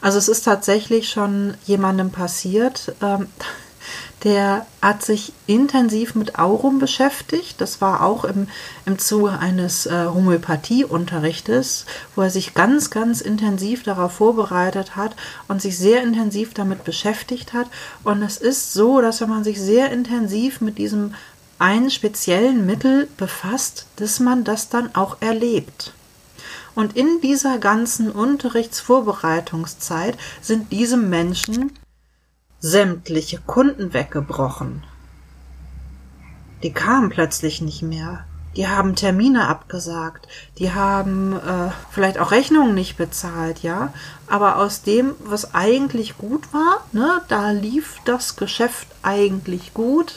Also 0.00 0.18
es 0.18 0.28
ist 0.28 0.42
tatsächlich 0.42 1.08
schon 1.08 1.54
jemandem 1.64 2.10
passiert, 2.10 2.94
ähm, 3.02 3.28
der 4.24 4.66
hat 4.82 5.04
sich 5.04 5.32
intensiv 5.46 6.14
mit 6.14 6.38
Aurum 6.38 6.78
beschäftigt. 6.78 7.60
Das 7.60 7.80
war 7.80 8.02
auch 8.02 8.24
im, 8.24 8.48
im 8.84 8.98
Zuge 8.98 9.38
eines 9.38 9.86
äh, 9.86 10.06
Homöopathieunterrichtes, 10.06 11.86
wo 12.14 12.22
er 12.22 12.30
sich 12.30 12.54
ganz, 12.54 12.90
ganz 12.90 13.20
intensiv 13.20 13.84
darauf 13.84 14.12
vorbereitet 14.12 14.96
hat 14.96 15.14
und 15.48 15.62
sich 15.62 15.78
sehr 15.78 16.02
intensiv 16.02 16.54
damit 16.54 16.82
beschäftigt 16.82 17.52
hat. 17.52 17.68
Und 18.02 18.22
es 18.22 18.38
ist 18.38 18.72
so, 18.72 19.00
dass 19.00 19.20
wenn 19.20 19.30
man 19.30 19.44
sich 19.44 19.60
sehr 19.60 19.92
intensiv 19.92 20.60
mit 20.60 20.78
diesem 20.78 21.14
einen 21.58 21.90
speziellen 21.90 22.66
Mittel 22.66 23.08
befasst, 23.16 23.86
dass 23.96 24.20
man 24.20 24.44
das 24.44 24.68
dann 24.68 24.94
auch 24.94 25.18
erlebt. 25.20 25.92
Und 26.76 26.96
in 26.96 27.20
dieser 27.22 27.58
ganzen 27.58 28.12
Unterrichtsvorbereitungszeit 28.12 30.16
sind 30.40 30.70
diesem 30.70 31.10
Menschen 31.10 31.72
sämtliche 32.60 33.40
Kunden 33.40 33.92
weggebrochen. 33.92 34.84
die 36.62 36.72
kamen 36.72 37.10
plötzlich 37.10 37.60
nicht 37.60 37.82
mehr. 37.82 38.24
Die 38.56 38.68
haben 38.68 38.94
Termine 38.94 39.48
abgesagt, 39.48 40.26
die 40.58 40.72
haben 40.72 41.34
äh, 41.34 41.70
vielleicht 41.90 42.18
auch 42.18 42.30
Rechnungen 42.30 42.74
nicht 42.74 42.96
bezahlt, 42.96 43.62
ja. 43.62 43.92
Aber 44.26 44.56
aus 44.56 44.82
dem, 44.82 45.14
was 45.20 45.54
eigentlich 45.54 46.16
gut 46.16 46.52
war, 46.54 46.82
ne, 46.92 47.20
da 47.28 47.50
lief 47.50 47.98
das 48.06 48.36
Geschäft 48.36 48.88
eigentlich 49.02 49.74
gut, 49.74 50.14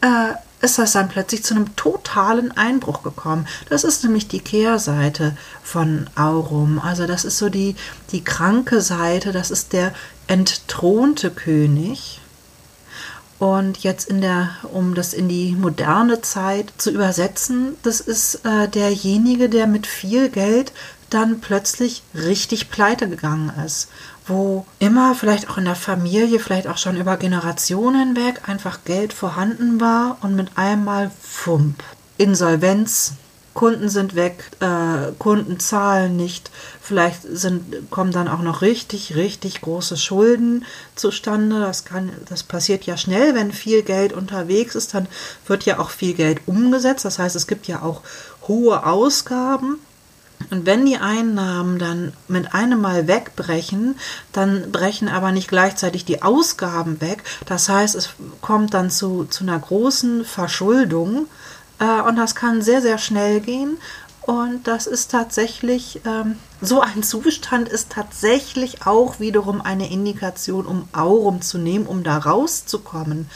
äh, 0.00 0.32
ist 0.60 0.78
das 0.78 0.92
dann 0.92 1.08
plötzlich 1.08 1.44
zu 1.44 1.54
einem 1.54 1.76
totalen 1.76 2.56
Einbruch 2.56 3.02
gekommen. 3.02 3.46
Das 3.68 3.84
ist 3.84 4.02
nämlich 4.02 4.28
die 4.28 4.40
Kehrseite 4.40 5.36
von 5.62 6.08
Aurum. 6.16 6.80
Also 6.80 7.06
das 7.06 7.24
ist 7.24 7.38
so 7.38 7.48
die, 7.48 7.76
die 8.10 8.24
kranke 8.24 8.80
Seite, 8.80 9.32
das 9.32 9.50
ist 9.50 9.72
der 9.72 9.94
entthronte 10.26 11.30
König. 11.30 12.20
Und 13.38 13.78
jetzt 13.78 14.08
in 14.08 14.20
der, 14.20 14.50
um 14.72 14.96
das 14.96 15.14
in 15.14 15.28
die 15.28 15.52
moderne 15.52 16.20
Zeit 16.22 16.72
zu 16.76 16.90
übersetzen, 16.90 17.76
das 17.84 18.00
ist 18.00 18.44
äh, 18.44 18.66
derjenige, 18.66 19.48
der 19.48 19.68
mit 19.68 19.86
viel 19.86 20.28
Geld 20.28 20.72
dann 21.08 21.40
plötzlich 21.40 22.02
richtig 22.14 22.68
pleite 22.68 23.08
gegangen 23.08 23.52
ist 23.64 23.88
wo 24.28 24.66
immer 24.78 25.14
vielleicht 25.14 25.50
auch 25.50 25.58
in 25.58 25.64
der 25.64 25.74
Familie, 25.74 26.38
vielleicht 26.38 26.68
auch 26.68 26.78
schon 26.78 26.96
über 26.96 27.16
Generationen 27.16 28.14
hinweg 28.14 28.48
einfach 28.48 28.80
Geld 28.84 29.12
vorhanden 29.12 29.80
war 29.80 30.18
und 30.22 30.34
mit 30.34 30.50
einmal 30.56 31.10
Fump. 31.20 31.82
Insolvenz, 32.16 33.14
Kunden 33.54 33.88
sind 33.88 34.14
weg, 34.14 34.50
äh, 34.60 35.12
Kunden 35.18 35.58
zahlen 35.58 36.16
nicht, 36.16 36.50
vielleicht 36.80 37.22
sind, 37.22 37.90
kommen 37.90 38.12
dann 38.12 38.28
auch 38.28 38.42
noch 38.42 38.62
richtig, 38.62 39.16
richtig 39.16 39.62
große 39.62 39.96
Schulden 39.96 40.64
zustande. 40.94 41.58
Das 41.60 41.84
kann, 41.84 42.12
das 42.28 42.44
passiert 42.44 42.84
ja 42.84 42.96
schnell, 42.96 43.34
wenn 43.34 43.52
viel 43.52 43.82
Geld 43.82 44.12
unterwegs 44.12 44.76
ist, 44.76 44.94
dann 44.94 45.08
wird 45.46 45.64
ja 45.64 45.80
auch 45.80 45.90
viel 45.90 46.14
Geld 46.14 46.42
umgesetzt. 46.46 47.04
Das 47.04 47.18
heißt, 47.18 47.34
es 47.34 47.48
gibt 47.48 47.66
ja 47.66 47.82
auch 47.82 48.02
hohe 48.46 48.86
Ausgaben 48.86 49.80
und 50.50 50.66
wenn 50.66 50.86
die 50.86 50.96
Einnahmen 50.96 51.78
dann 51.78 52.12
mit 52.26 52.54
einem 52.54 52.80
Mal 52.80 53.06
wegbrechen, 53.06 53.96
dann 54.32 54.72
brechen 54.72 55.08
aber 55.08 55.32
nicht 55.32 55.48
gleichzeitig 55.48 56.04
die 56.04 56.22
Ausgaben 56.22 57.00
weg. 57.00 57.22
Das 57.46 57.68
heißt, 57.68 57.94
es 57.94 58.10
kommt 58.40 58.72
dann 58.72 58.90
zu, 58.90 59.24
zu 59.24 59.44
einer 59.44 59.58
großen 59.58 60.24
Verschuldung 60.24 61.26
äh, 61.80 62.00
und 62.02 62.16
das 62.16 62.34
kann 62.34 62.62
sehr, 62.62 62.80
sehr 62.80 62.98
schnell 62.98 63.40
gehen. 63.40 63.76
Und 64.22 64.66
das 64.66 64.86
ist 64.86 65.10
tatsächlich, 65.10 66.00
ähm, 66.06 66.36
so 66.60 66.80
ein 66.80 67.02
Zustand 67.04 67.68
ist 67.68 67.90
tatsächlich 67.90 68.86
auch 68.86 69.20
wiederum 69.20 69.60
eine 69.60 69.90
Indikation, 69.90 70.66
um 70.66 70.88
Aurum 70.92 71.40
zu 71.40 71.56
nehmen, 71.56 71.86
um 71.86 72.02
da 72.02 72.18
rauszukommen. 72.18 73.30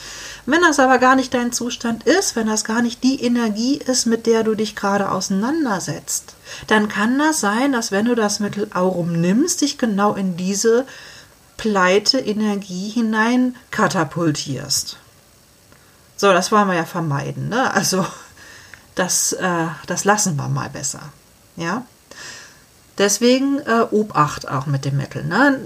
Wenn 0.44 0.60
das 0.62 0.80
aber 0.80 0.98
gar 0.98 1.14
nicht 1.14 1.32
dein 1.32 1.52
Zustand 1.52 2.02
ist, 2.02 2.34
wenn 2.34 2.48
das 2.48 2.64
gar 2.64 2.82
nicht 2.82 3.04
die 3.04 3.22
Energie 3.22 3.76
ist, 3.76 4.06
mit 4.06 4.26
der 4.26 4.42
du 4.42 4.56
dich 4.56 4.74
gerade 4.74 5.12
auseinandersetzt, 5.12 6.34
dann 6.66 6.88
kann 6.88 7.18
das 7.18 7.40
sein, 7.40 7.70
dass 7.72 7.92
wenn 7.92 8.06
du 8.06 8.16
das 8.16 8.40
Mittel 8.40 8.68
Aurum 8.74 9.12
nimmst, 9.12 9.60
dich 9.60 9.78
genau 9.78 10.14
in 10.14 10.36
diese 10.36 10.84
Pleite-Energie 11.58 12.88
hinein 12.88 13.54
katapultierst. 13.70 14.96
So, 16.16 16.32
das 16.32 16.50
wollen 16.50 16.68
wir 16.68 16.74
ja 16.74 16.84
vermeiden, 16.84 17.48
ne? 17.48 17.72
Also 17.72 18.04
das, 18.96 19.32
äh, 19.32 19.66
das 19.86 20.04
lassen 20.04 20.36
wir 20.36 20.48
mal 20.48 20.70
besser. 20.70 21.00
Ja. 21.56 21.84
Deswegen 22.98 23.58
äh, 23.60 23.86
Obacht 23.90 24.48
auch 24.48 24.66
mit 24.66 24.84
dem 24.84 24.98
Mittel. 24.98 25.24
Ne? 25.24 25.60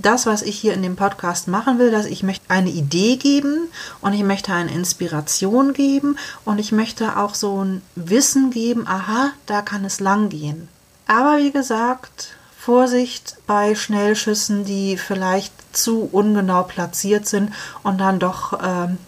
Das, 0.00 0.26
was 0.26 0.42
ich 0.42 0.56
hier 0.58 0.72
in 0.72 0.82
dem 0.82 0.96
Podcast 0.96 1.48
machen 1.48 1.78
will, 1.78 1.90
dass 1.90 2.06
ich 2.06 2.22
möchte 2.22 2.48
eine 2.48 2.70
Idee 2.70 3.16
geben 3.16 3.68
und 4.00 4.12
ich 4.12 4.22
möchte 4.22 4.52
eine 4.52 4.72
Inspiration 4.72 5.72
geben 5.72 6.16
und 6.44 6.58
ich 6.58 6.70
möchte 6.70 7.16
auch 7.16 7.34
so 7.34 7.64
ein 7.64 7.82
Wissen 7.96 8.50
geben, 8.50 8.86
aha, 8.86 9.32
da 9.46 9.62
kann 9.62 9.84
es 9.84 9.98
lang 9.98 10.28
gehen. 10.28 10.68
Aber 11.06 11.38
wie 11.38 11.50
gesagt, 11.50 12.28
Vorsicht 12.56 13.36
bei 13.46 13.74
Schnellschüssen, 13.74 14.64
die 14.64 14.96
vielleicht 14.96 15.52
zu 15.72 16.08
ungenau 16.12 16.62
platziert 16.62 17.26
sind 17.26 17.52
und 17.82 17.98
dann 17.98 18.20
doch 18.20 18.58
ähm, 18.62 18.98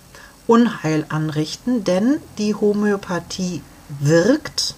Unheil 0.47 1.07
anrichten, 1.11 1.85
denn 1.85 2.21
die 2.38 2.54
Homöopathie 2.54 3.62
wirkt 4.00 4.75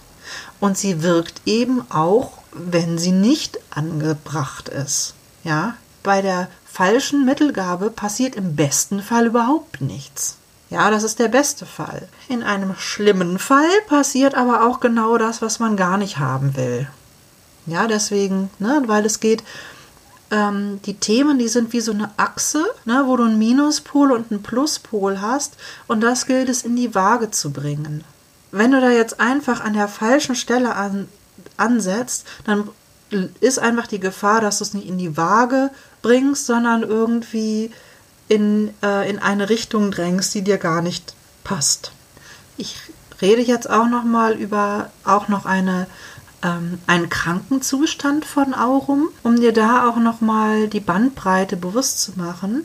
und 0.60 0.76
sie 0.76 1.02
wirkt 1.02 1.42
eben 1.46 1.90
auch, 1.90 2.43
wenn 2.54 2.98
sie 2.98 3.12
nicht 3.12 3.58
angebracht 3.70 4.68
ist. 4.68 5.14
Ja, 5.42 5.74
bei 6.02 6.22
der 6.22 6.48
falschen 6.64 7.24
Mittelgabe 7.24 7.90
passiert 7.90 8.36
im 8.36 8.56
besten 8.56 9.02
Fall 9.02 9.26
überhaupt 9.26 9.80
nichts. 9.80 10.36
Ja, 10.70 10.90
das 10.90 11.02
ist 11.02 11.18
der 11.18 11.28
beste 11.28 11.66
Fall. 11.66 12.08
In 12.28 12.42
einem 12.42 12.74
schlimmen 12.76 13.38
Fall 13.38 13.68
passiert 13.86 14.34
aber 14.34 14.66
auch 14.66 14.80
genau 14.80 15.18
das, 15.18 15.42
was 15.42 15.58
man 15.58 15.76
gar 15.76 15.98
nicht 15.98 16.18
haben 16.18 16.56
will. 16.56 16.88
Ja, 17.66 17.86
deswegen, 17.86 18.50
ne, 18.58 18.82
weil 18.86 19.06
es 19.06 19.20
geht 19.20 19.44
ähm, 20.30 20.80
die 20.84 20.94
Themen, 20.94 21.38
die 21.38 21.48
sind 21.48 21.72
wie 21.72 21.80
so 21.80 21.92
eine 21.92 22.10
Achse, 22.16 22.64
ne, 22.84 23.04
wo 23.06 23.16
du 23.16 23.24
einen 23.24 23.38
Minuspol 23.38 24.12
und 24.12 24.30
einen 24.30 24.42
Pluspol 24.42 25.20
hast 25.20 25.56
und 25.86 26.00
das 26.00 26.26
gilt 26.26 26.48
es 26.48 26.62
in 26.62 26.76
die 26.76 26.94
Waage 26.94 27.30
zu 27.30 27.52
bringen. 27.52 28.04
Wenn 28.50 28.72
du 28.72 28.80
da 28.80 28.90
jetzt 28.90 29.20
einfach 29.20 29.60
an 29.60 29.74
der 29.74 29.88
falschen 29.88 30.34
Stelle 30.34 30.74
an, 30.74 31.08
ansetzt, 31.56 32.26
dann 32.44 32.68
ist 33.40 33.58
einfach 33.58 33.86
die 33.86 34.00
Gefahr, 34.00 34.40
dass 34.40 34.58
du 34.58 34.64
es 34.64 34.74
nicht 34.74 34.88
in 34.88 34.98
die 34.98 35.16
Waage 35.16 35.70
bringst, 36.02 36.46
sondern 36.46 36.82
irgendwie 36.82 37.70
in, 38.28 38.72
äh, 38.82 39.08
in 39.08 39.18
eine 39.18 39.48
Richtung 39.48 39.90
drängst, 39.90 40.34
die 40.34 40.42
dir 40.42 40.58
gar 40.58 40.82
nicht 40.82 41.14
passt. 41.44 41.92
Ich 42.56 42.76
rede 43.20 43.42
jetzt 43.42 43.68
auch 43.68 43.88
noch 43.88 44.04
mal 44.04 44.34
über 44.34 44.90
auch 45.04 45.28
noch 45.28 45.46
eine 45.46 45.86
ähm, 46.42 46.78
einen 46.86 47.08
Krankenzustand 47.08 48.24
von 48.24 48.54
Aurum, 48.54 49.08
um 49.22 49.36
dir 49.36 49.52
da 49.52 49.88
auch 49.88 49.96
nochmal 49.96 50.68
die 50.68 50.80
Bandbreite 50.80 51.56
bewusst 51.56 52.00
zu 52.00 52.12
machen. 52.16 52.64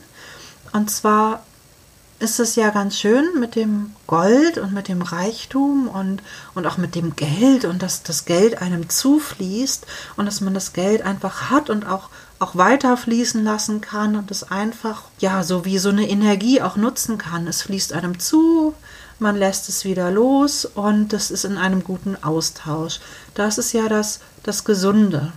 Und 0.74 0.92
zwar 0.92 1.44
ist 2.20 2.40
es 2.40 2.56
ja 2.56 2.70
ganz 2.70 2.98
schön 2.98 3.40
mit 3.40 3.56
dem 3.56 3.96
Gold 4.06 4.58
und 4.58 4.74
mit 4.74 4.90
dem 4.90 5.02
Reichtum 5.02 5.88
und, 5.88 6.22
und 6.54 6.68
auch 6.68 6.78
mit 6.78 6.96
dem 6.96 7.16
Geld 7.16 7.64
und 7.64 7.82
dass 7.82 8.04
das 8.04 8.26
Geld 8.26 8.62
einem 8.62 8.90
zufließt 8.90 9.86
und 10.18 10.26
dass 10.26 10.42
man 10.42 10.54
das 10.54 10.74
Geld 10.74 11.02
einfach 11.02 11.50
hat 11.50 11.70
und 11.70 11.88
auch, 11.88 12.10
auch 12.40 12.58
weiter 12.58 12.98
fließen 12.98 13.44
lassen 13.44 13.80
kann 13.80 14.18
und 14.18 14.32
es 14.32 14.52
einfach, 14.52 15.04
ja, 15.20 15.44
so 15.44 15.64
wie 15.64 15.78
so 15.78 15.90
eine 15.90 16.10
Energie 16.10 16.62
auch 16.62 16.76
nutzen 16.76 17.18
kann. 17.18 17.48
Es 17.48 17.62
fließt 17.62 17.94
einem 17.94 18.20
zu, 18.20 18.74
man 19.20 19.38
lässt 19.38 19.70
es 19.70 19.86
wieder 19.86 20.12
los 20.12 20.66
und 20.66 21.14
das 21.14 21.32
ist 21.32 21.46
in 21.46 21.58
einem 21.58 21.86
guten 21.86 22.22
Austausch. 22.22 23.00
Das 23.34 23.58
ist 23.58 23.72
ja 23.72 23.88
das, 23.88 24.20
das 24.44 24.66
Gesunde. 24.66 25.32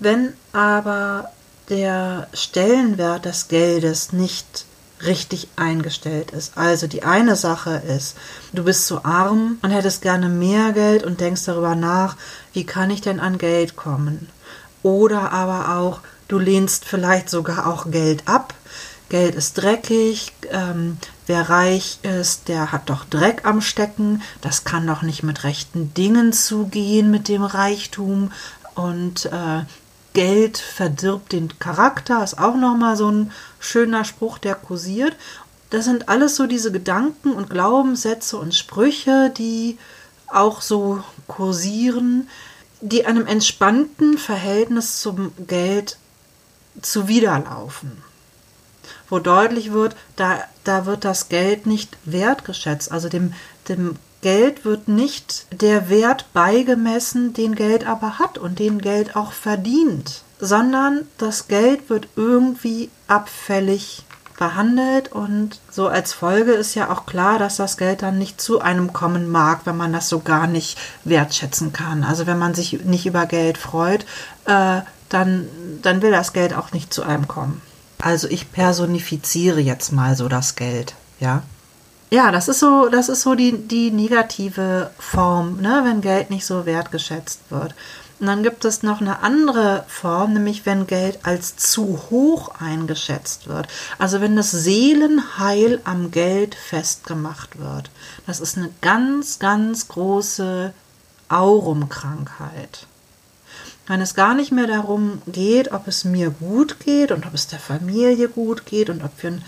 Wenn 0.00 0.32
aber 0.52 1.30
der 1.68 2.28
Stellenwert 2.32 3.24
des 3.24 3.46
Geldes 3.46 4.12
nicht 4.12 4.64
richtig 5.04 5.48
eingestellt 5.56 6.30
ist. 6.32 6.56
Also 6.56 6.86
die 6.86 7.02
eine 7.02 7.36
Sache 7.36 7.82
ist, 7.86 8.16
du 8.52 8.64
bist 8.64 8.86
zu 8.86 9.04
arm 9.04 9.58
und 9.62 9.70
hättest 9.70 10.02
gerne 10.02 10.28
mehr 10.28 10.72
Geld 10.72 11.04
und 11.04 11.20
denkst 11.20 11.44
darüber 11.44 11.74
nach, 11.74 12.16
wie 12.52 12.64
kann 12.64 12.90
ich 12.90 13.00
denn 13.00 13.20
an 13.20 13.38
Geld 13.38 13.76
kommen? 13.76 14.28
Oder 14.82 15.32
aber 15.32 15.76
auch, 15.76 16.00
du 16.28 16.38
lehnst 16.38 16.84
vielleicht 16.84 17.30
sogar 17.30 17.66
auch 17.66 17.90
Geld 17.90 18.22
ab. 18.26 18.54
Geld 19.08 19.34
ist 19.34 19.54
dreckig, 19.54 20.32
ähm, 20.50 20.98
wer 21.26 21.48
reich 21.48 21.98
ist, 22.02 22.48
der 22.48 22.72
hat 22.72 22.90
doch 22.90 23.04
Dreck 23.04 23.46
am 23.46 23.62
Stecken, 23.62 24.22
das 24.42 24.64
kann 24.64 24.86
doch 24.86 25.00
nicht 25.00 25.22
mit 25.22 25.44
rechten 25.44 25.94
Dingen 25.94 26.34
zugehen 26.34 27.10
mit 27.10 27.28
dem 27.28 27.42
Reichtum 27.42 28.32
und 28.74 29.26
äh, 29.26 29.64
Geld 30.12 30.58
verdirbt 30.58 31.32
den 31.32 31.58
Charakter, 31.58 32.22
ist 32.22 32.38
auch 32.38 32.56
nochmal 32.56 32.96
so 32.96 33.10
ein 33.10 33.32
schöner 33.58 34.04
Spruch, 34.04 34.38
der 34.38 34.54
kursiert. 34.54 35.16
Das 35.70 35.84
sind 35.84 36.08
alles 36.08 36.36
so 36.36 36.46
diese 36.46 36.72
Gedanken 36.72 37.32
und 37.32 37.50
Glaubenssätze 37.50 38.36
und 38.36 38.54
Sprüche, 38.54 39.32
die 39.36 39.78
auch 40.26 40.62
so 40.62 41.02
kursieren, 41.26 42.28
die 42.80 43.06
einem 43.06 43.26
entspannten 43.26 44.18
Verhältnis 44.18 45.00
zum 45.00 45.32
Geld 45.46 45.98
zuwiderlaufen 46.80 48.08
wo 49.08 49.18
deutlich 49.18 49.72
wird, 49.72 49.96
da, 50.16 50.44
da 50.64 50.86
wird 50.86 51.04
das 51.04 51.28
Geld 51.28 51.66
nicht 51.66 51.96
wertgeschätzt. 52.04 52.92
Also 52.92 53.08
dem, 53.08 53.32
dem 53.68 53.96
Geld 54.20 54.64
wird 54.64 54.88
nicht 54.88 55.46
der 55.50 55.88
Wert 55.88 56.26
beigemessen, 56.32 57.32
den 57.32 57.54
Geld 57.54 57.86
aber 57.86 58.18
hat 58.18 58.38
und 58.38 58.58
den 58.58 58.80
Geld 58.80 59.16
auch 59.16 59.32
verdient, 59.32 60.22
sondern 60.38 61.06
das 61.18 61.48
Geld 61.48 61.90
wird 61.90 62.08
irgendwie 62.16 62.90
abfällig 63.06 64.04
behandelt 64.38 65.10
und 65.10 65.58
so 65.70 65.88
als 65.88 66.12
Folge 66.12 66.52
ist 66.52 66.76
ja 66.76 66.90
auch 66.90 67.06
klar, 67.06 67.38
dass 67.38 67.56
das 67.56 67.76
Geld 67.76 68.02
dann 68.02 68.18
nicht 68.18 68.40
zu 68.40 68.60
einem 68.60 68.92
kommen 68.92 69.28
mag, 69.28 69.62
wenn 69.64 69.76
man 69.76 69.92
das 69.92 70.08
so 70.08 70.20
gar 70.20 70.46
nicht 70.46 70.78
wertschätzen 71.04 71.72
kann. 71.72 72.04
Also 72.04 72.26
wenn 72.26 72.38
man 72.38 72.54
sich 72.54 72.84
nicht 72.84 73.04
über 73.04 73.26
Geld 73.26 73.58
freut, 73.58 74.06
äh, 74.44 74.80
dann, 75.08 75.48
dann 75.82 76.02
will 76.02 76.12
das 76.12 76.32
Geld 76.32 76.54
auch 76.54 76.72
nicht 76.72 76.94
zu 76.94 77.02
einem 77.02 77.26
kommen. 77.26 77.60
Also 78.00 78.28
ich 78.28 78.52
personifiziere 78.52 79.60
jetzt 79.60 79.92
mal 79.92 80.14
so 80.14 80.28
das 80.28 80.54
Geld, 80.54 80.94
ja. 81.18 81.42
ja, 82.10 82.30
das 82.30 82.46
ist 82.46 82.60
so, 82.60 82.88
das 82.88 83.08
ist 83.08 83.22
so 83.22 83.34
die, 83.34 83.66
die 83.66 83.90
negative 83.90 84.90
Form, 85.00 85.60
ne, 85.60 85.82
wenn 85.84 86.00
Geld 86.00 86.30
nicht 86.30 86.46
so 86.46 86.64
wertgeschätzt 86.64 87.40
wird. 87.50 87.74
Und 88.20 88.26
dann 88.26 88.42
gibt 88.42 88.64
es 88.64 88.82
noch 88.82 89.00
eine 89.00 89.20
andere 89.22 89.84
Form, 89.86 90.32
nämlich 90.32 90.66
wenn 90.66 90.88
Geld 90.88 91.20
als 91.22 91.56
zu 91.56 92.00
hoch 92.10 92.60
eingeschätzt 92.60 93.46
wird. 93.46 93.68
Also 93.98 94.20
wenn 94.20 94.34
das 94.34 94.50
Seelenheil 94.50 95.80
am 95.84 96.10
Geld 96.10 96.56
festgemacht 96.56 97.60
wird. 97.60 97.90
Das 98.26 98.40
ist 98.40 98.56
eine 98.56 98.70
ganz, 98.80 99.38
ganz 99.38 99.86
große 99.86 100.72
Aurumkrankheit. 101.28 102.86
Wenn 103.86 104.00
es 104.00 104.14
gar 104.14 104.34
nicht 104.34 104.52
mehr 104.52 104.66
darum 104.66 105.22
geht, 105.26 105.72
ob 105.72 105.86
es 105.86 106.04
mir 106.04 106.30
gut 106.30 106.80
geht 106.80 107.12
und 107.12 107.24
ob 107.24 107.34
es 107.34 107.46
der 107.46 107.58
Familie 107.60 108.28
gut 108.28 108.66
geht 108.66 108.90
und 108.90 109.02
ob 109.02 109.22
wir 109.22 109.30
ein 109.30 109.44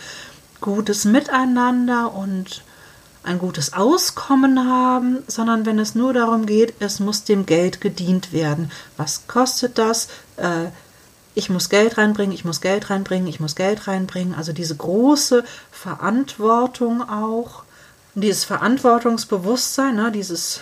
gutes 0.60 1.04
Miteinander 1.04 2.14
und 2.14 2.62
ein 3.22 3.38
gutes 3.38 3.72
Auskommen 3.72 4.68
haben, 4.68 5.18
sondern 5.26 5.66
wenn 5.66 5.78
es 5.78 5.94
nur 5.94 6.12
darum 6.12 6.46
geht, 6.46 6.74
es 6.80 7.00
muss 7.00 7.24
dem 7.24 7.46
Geld 7.46 7.80
gedient 7.80 8.32
werden. 8.32 8.70
Was 8.96 9.26
kostet 9.26 9.78
das? 9.78 10.08
Äh, 10.36 10.66
ich 11.34 11.50
muss 11.50 11.68
Geld 11.68 11.98
reinbringen, 11.98 12.34
ich 12.34 12.44
muss 12.44 12.60
Geld 12.60 12.90
reinbringen, 12.90 13.28
ich 13.28 13.40
muss 13.40 13.54
Geld 13.54 13.86
reinbringen. 13.86 14.34
Also 14.34 14.52
diese 14.52 14.76
große 14.76 15.44
Verantwortung 15.70 17.08
auch, 17.08 17.62
dieses 18.14 18.44
Verantwortungsbewusstsein, 18.44 19.96
ne, 19.96 20.10
dieses 20.10 20.60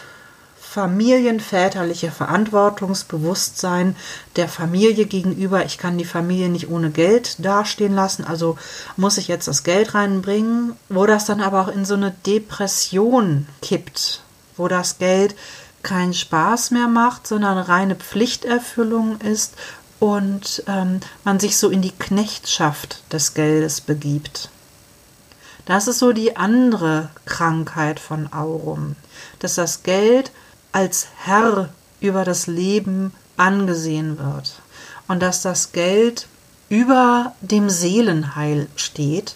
familienväterliche 0.79 2.13
Verantwortungsbewusstsein 2.13 3.97
der 4.37 4.49
Familie 4.49 5.07
gegenüber. 5.07 5.65
Ich 5.65 5.77
kann 5.77 5.99
die 5.99 6.05
Familie 6.05 6.51
nicht 6.51 6.71
ohne 6.71 6.91
Geld 6.91 7.45
dastehen 7.45 7.97
lassen, 7.97 8.25
also 8.25 8.57
muss 8.97 9.19
ich 9.19 9.27
jetzt 9.27 9.49
das 9.49 9.65
Geld 9.65 9.95
reinbringen, 9.95 10.77
wo 10.89 11.05
das 11.05 11.25
dann 11.25 11.41
aber 11.41 11.63
auch 11.63 11.69
in 11.69 11.85
so 11.85 11.95
eine 11.95 12.13
Depression 12.25 13.49
kippt, 13.61 14.23
wo 14.57 14.69
das 14.69 14.99
Geld 14.99 15.35
keinen 15.83 16.15
Spaß 16.15 16.71
mehr 16.71 16.87
macht, 16.87 17.27
sondern 17.27 17.59
reine 17.59 17.97
Pflichterfüllung 17.97 19.21
ist 19.21 19.55
und 19.99 20.63
ähm, 20.69 21.01
man 21.25 21.41
sich 21.41 21.57
so 21.57 21.71
in 21.71 21.83
die 21.83 21.91
Knechtschaft 21.91 23.03
des 23.13 23.35
Geldes 23.35 23.81
begibt. 23.81 24.49
Das 25.67 25.89
ist 25.89 25.99
so 25.99 26.13
die 26.13 26.37
andere 26.37 27.11
Krankheit 27.27 27.99
von 27.99 28.33
Aurum, 28.33 28.95
dass 29.41 29.57
das 29.57 29.83
Geld 29.83 30.31
als 30.73 31.09
Herr 31.25 31.71
über 32.01 32.25
das 32.25 32.47
Leben 32.47 33.13
angesehen 33.37 34.19
wird 34.19 34.61
und 35.07 35.21
dass 35.21 35.43
das 35.43 35.73
Geld 35.73 36.27
über 36.69 37.33
dem 37.41 37.71
Seelenheil 37.71 38.69
steht. 38.77 39.35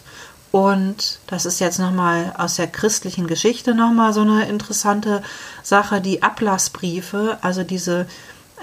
Und 0.51 1.19
das 1.27 1.45
ist 1.45 1.59
jetzt 1.59 1.79
nochmal 1.79 2.33
aus 2.37 2.57
der 2.57 2.67
christlichen 2.67 3.25
Geschichte 3.25 3.73
nochmal 3.73 4.13
so 4.13 4.21
eine 4.21 4.47
interessante 4.47 5.23
Sache, 5.63 5.99
die 5.99 6.21
Ablassbriefe, 6.21 7.39
also 7.41 7.63
diese, 7.63 8.05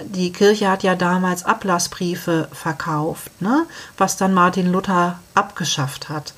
die 0.05 0.33
Kirche 0.33 0.71
hat 0.71 0.85
ja 0.85 0.95
damals 0.95 1.45
Ablassbriefe 1.45 2.49
verkauft, 2.53 3.43
ne? 3.43 3.67
was 3.99 4.17
dann 4.17 4.33
Martin 4.33 4.71
Luther 4.71 5.19
abgeschafft 5.35 6.09
hat 6.09 6.33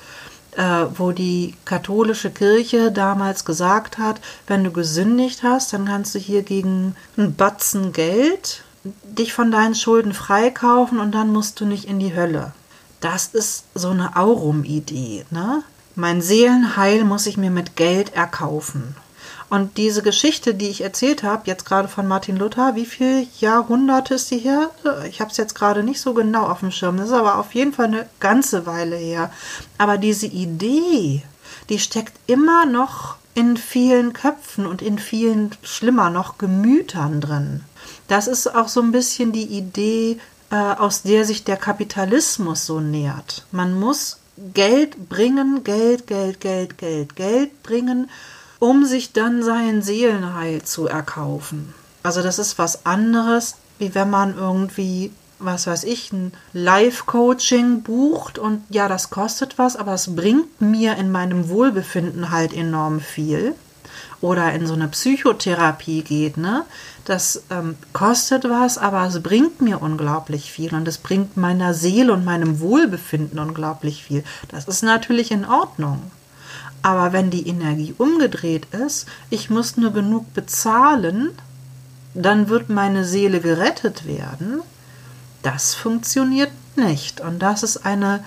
wo 0.97 1.13
die 1.13 1.55
katholische 1.65 2.31
Kirche 2.31 2.93
damals 2.93 3.45
gesagt 3.45 3.97
hat, 3.97 4.21
wenn 4.47 4.65
du 4.65 4.71
gesündigt 4.71 5.43
hast, 5.43 5.73
dann 5.73 5.87
kannst 5.87 6.15
du 6.15 6.19
hier 6.19 6.43
gegen 6.43 6.95
einen 7.17 7.35
Batzen 7.35 7.93
Geld 7.93 8.63
dich 8.85 9.33
von 9.33 9.51
deinen 9.51 9.75
Schulden 9.75 10.13
freikaufen 10.13 10.99
und 10.99 11.13
dann 11.13 11.33
musst 11.33 11.61
du 11.61 11.65
nicht 11.67 11.85
in 11.85 11.99
die 11.99 12.15
Hölle. 12.15 12.53
Das 13.01 13.29
ist 13.29 13.65
so 13.75 13.91
eine 13.91 14.17
Aurum-Idee. 14.17 15.25
Ne? 15.31 15.63
Mein 15.95 16.23
Seelenheil 16.23 17.05
muss 17.05 17.27
ich 17.27 17.37
mir 17.37 17.51
mit 17.51 17.77
Geld 17.77 18.15
erkaufen. 18.15 18.97
Und 19.53 19.77
diese 19.77 20.01
Geschichte, 20.01 20.55
die 20.55 20.71
ich 20.71 20.81
erzählt 20.81 21.23
habe, 21.23 21.43
jetzt 21.45 21.67
gerade 21.67 21.87
von 21.87 22.09
Martin 22.09 22.39
Luther, 22.39 22.75
wie 22.75 22.87
viele 22.87 23.27
Jahrhunderte 23.39 24.15
ist 24.15 24.31
die 24.31 24.39
her? 24.39 24.71
Ich 25.07 25.21
habe 25.21 25.31
es 25.31 25.37
jetzt 25.37 25.55
gerade 25.55 25.83
nicht 25.83 26.01
so 26.01 26.15
genau 26.15 26.47
auf 26.47 26.61
dem 26.61 26.71
Schirm. 26.71 26.97
Das 26.97 27.09
ist 27.09 27.13
aber 27.13 27.37
auf 27.37 27.53
jeden 27.53 27.75
Fall 27.75 27.89
eine 27.89 28.09
ganze 28.19 28.65
Weile 28.65 28.97
her. 28.97 29.31
Aber 29.77 29.99
diese 29.99 30.25
Idee, 30.25 31.23
die 31.69 31.79
steckt 31.79 32.15
immer 32.27 32.65
noch 32.65 33.17
in 33.35 33.59
vielen 33.59 34.15
Köpfen 34.15 34.65
und 34.65 34.81
in 34.81 34.99
vielen, 34.99 35.51
schlimmer 35.63 36.09
noch, 36.09 36.39
Gemütern 36.39 37.21
drin. 37.21 37.61
Das 38.09 38.29
ist 38.29 38.55
auch 38.55 38.69
so 38.69 38.81
ein 38.81 38.91
bisschen 38.91 39.33
die 39.33 39.55
Idee, 39.55 40.19
äh, 40.51 40.57
aus 40.57 41.03
der 41.03 41.27
sich 41.27 41.45
der 41.45 41.59
Kapitalismus 41.59 42.65
so 42.65 42.81
nähert. 42.81 43.45
Man 43.53 43.79
muss 43.79 44.17
Geld 44.55 45.11
bringen, 45.11 45.63
Geld, 45.63 46.07
Geld, 46.07 46.41
Geld, 46.41 46.79
Geld, 46.79 47.17
Geld 47.17 47.63
bringen 47.63 48.09
um 48.63 48.85
sich 48.85 49.13
dann 49.13 49.43
sein 49.43 49.83
Seelenheil 49.83 50.63
zu 50.63 50.87
erkaufen. 50.87 51.75
Also 52.05 52.23
das 52.23 52.39
ist 52.39 52.59
was 52.59 52.87
anderes, 52.87 53.57
wie 53.81 53.93
wenn 53.97 54.09
man 54.09 54.39
irgendwie, 54.39 55.11
was 55.41 55.67
weiß 55.67 55.83
ich, 55.83 56.13
ein 56.13 56.33
Live-Coaching 56.53 57.83
bucht 57.83 58.39
und 58.39 58.63
ja, 58.71 58.87
das 58.87 59.11
kostet 59.11 59.59
was, 59.59 59.75
aber 59.75 59.95
es 59.95 60.15
bringt 60.15 60.61
mir 60.61 60.95
in 60.95 61.11
meinem 61.11 61.49
Wohlbefinden 61.49 62.31
halt 62.31 62.53
enorm 62.53 63.01
viel. 63.01 63.57
Oder 64.21 64.53
in 64.53 64.69
so 64.69 64.75
eine 64.75 64.87
Psychotherapie 64.87 66.03
geht, 66.03 66.37
ne? 66.37 66.65
Das 67.05 67.43
ähm, 67.51 67.75
kostet 67.93 68.49
was, 68.49 68.79
aber 68.79 69.05
es 69.05 69.21
bringt 69.21 69.61
mir 69.61 69.83
unglaublich 69.83 70.53
viel 70.53 70.73
und 70.73 70.87
es 70.87 70.99
bringt 70.99 71.37
meiner 71.37 71.75
Seele 71.75 72.13
und 72.13 72.25
meinem 72.25 72.61
Wohlbefinden 72.61 73.41
unglaublich 73.41 74.05
viel. 74.05 74.23
Das 74.47 74.69
ist 74.69 74.85
natürlich 74.85 75.33
in 75.33 75.45
Ordnung. 75.45 76.13
Aber 76.83 77.13
wenn 77.13 77.31
die 77.31 77.47
Energie 77.47 77.95
umgedreht 77.97 78.67
ist, 78.75 79.07
ich 79.31 79.51
muss 79.51 79.77
nur 79.77 79.93
genug 79.93 80.35
bezahlen, 80.35 81.31
dann 82.15 82.49
wird 82.49 82.69
meine 82.69 83.05
Seele 83.05 83.41
gerettet 83.41 84.07
werden. 84.07 84.63
Das 85.43 85.75
funktioniert 85.75 86.51
nicht. 86.77 87.21
Und 87.21 87.39
das 87.39 87.63
ist 87.63 87.87
eine, 87.87 88.25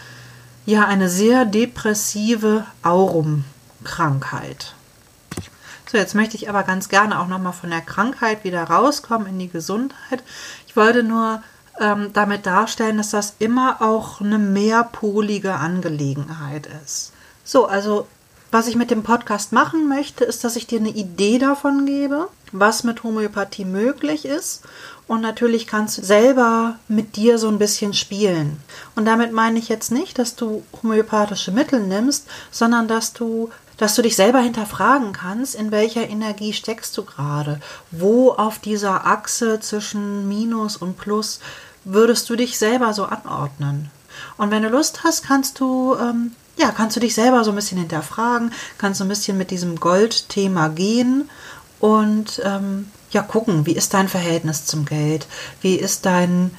ja, 0.66 0.86
eine 0.86 1.10
sehr 1.10 1.46
depressive 1.46 2.66
Aurum-Krankheit. 2.82 4.74
So, 5.92 5.98
jetzt 5.98 6.16
möchte 6.16 6.36
ich 6.36 6.50
aber 6.50 6.64
ganz 6.64 6.90
gerne 6.90 7.20
auch 7.20 7.28
nochmal 7.28 7.54
von 7.54 7.70
der 7.70 7.82
Krankheit 7.82 8.44
wieder 8.44 8.64
rauskommen 8.64 9.28
in 9.28 9.40
die 9.40 9.50
Gesundheit. 9.50 10.24
Ich 10.68 10.76
wollte 10.76 11.04
nur 11.04 11.44
ähm, 11.80 12.12
damit 12.14 12.46
darstellen, 12.46 12.98
dass 12.98 13.12
das 13.12 13.36
immer 13.40 13.82
auch 13.82 14.20
eine 14.20 14.40
mehrpolige 14.40 15.56
Angelegenheit 15.56 16.68
ist. 16.84 17.12
So, 17.44 17.68
also 17.68 18.08
was 18.52 18.68
ich 18.68 18.76
mit 18.76 18.92
dem 18.92 19.04
Podcast 19.04 19.52
machen 19.52 19.88
möchte, 19.88 20.24
ist, 20.24 20.44
dass 20.44 20.56
ich 20.56 20.68
dir 20.68 20.80
eine 20.80 20.90
Idee 20.90 21.40
davon 21.40 21.86
gebe, 21.86 22.30
was 22.52 22.84
mit 22.84 23.04
Homöopathie 23.04 23.66
möglich 23.66 24.26
ist. 24.26 24.62
Und 25.08 25.22
natürlich 25.22 25.68
kannst 25.68 25.98
du 25.98 26.04
selber 26.04 26.80
mit 26.88 27.16
dir 27.16 27.38
so 27.38 27.48
ein 27.48 27.60
bisschen 27.60 27.94
spielen. 27.94 28.60
Und 28.96 29.06
damit 29.06 29.34
meine 29.34 29.60
ich 29.60 29.70
jetzt 29.70 29.92
nicht, 29.92 30.18
dass 30.18 30.36
du 30.36 30.64
homöopathische 30.82 31.52
Mittel 31.52 31.82
nimmst, 31.82 32.28
sondern 32.52 32.88
dass 32.88 33.14
du 33.14 33.50
dass 33.78 33.96
du 33.96 34.02
dich 34.02 34.16
selber 34.16 34.40
hinterfragen 34.40 35.12
kannst, 35.12 35.54
in 35.54 35.70
welcher 35.70 36.08
Energie 36.08 36.54
steckst 36.54 36.96
du 36.98 37.04
gerade, 37.04 37.60
wo 37.92 38.32
auf 38.32 38.60
dieser 38.60 39.06
Achse 39.06 39.60
zwischen 39.60 40.30
Minus 40.30 40.78
und 40.78 40.98
Plus 40.98 41.42
würdest 41.84 42.30
du 42.30 42.38
dich 42.38 42.58
selber 42.58 42.94
so 42.94 43.04
anordnen. 43.04 43.92
Und 44.38 44.52
wenn 44.52 44.64
du 44.64 44.70
Lust 44.70 45.04
hast, 45.04 45.24
kannst 45.24 45.60
du 45.60 45.96
ähm, 46.00 46.32
ja, 46.58 46.72
kannst 46.72 46.96
du 46.96 47.00
dich 47.00 47.16
selber 47.16 47.44
so 47.44 47.52
ein 47.52 47.56
bisschen 47.56 47.78
hinterfragen, 47.78 48.52
kannst 48.78 49.00
so 49.00 49.06
ein 49.06 49.10
bisschen 49.10 49.38
mit 49.38 49.52
diesem 49.52 49.80
Goldthema 49.80 50.70
gehen 50.70 51.30
und 51.80 52.42
ähm, 52.44 52.88
ja, 53.12 53.22
gucken, 53.22 53.66
wie 53.66 53.76
ist 53.76 53.94
dein 53.94 54.08
Verhältnis 54.08 54.66
zum 54.66 54.86
Geld? 54.86 55.28
Wie 55.62 55.76
ist 55.76 56.06
dein, 56.06 56.52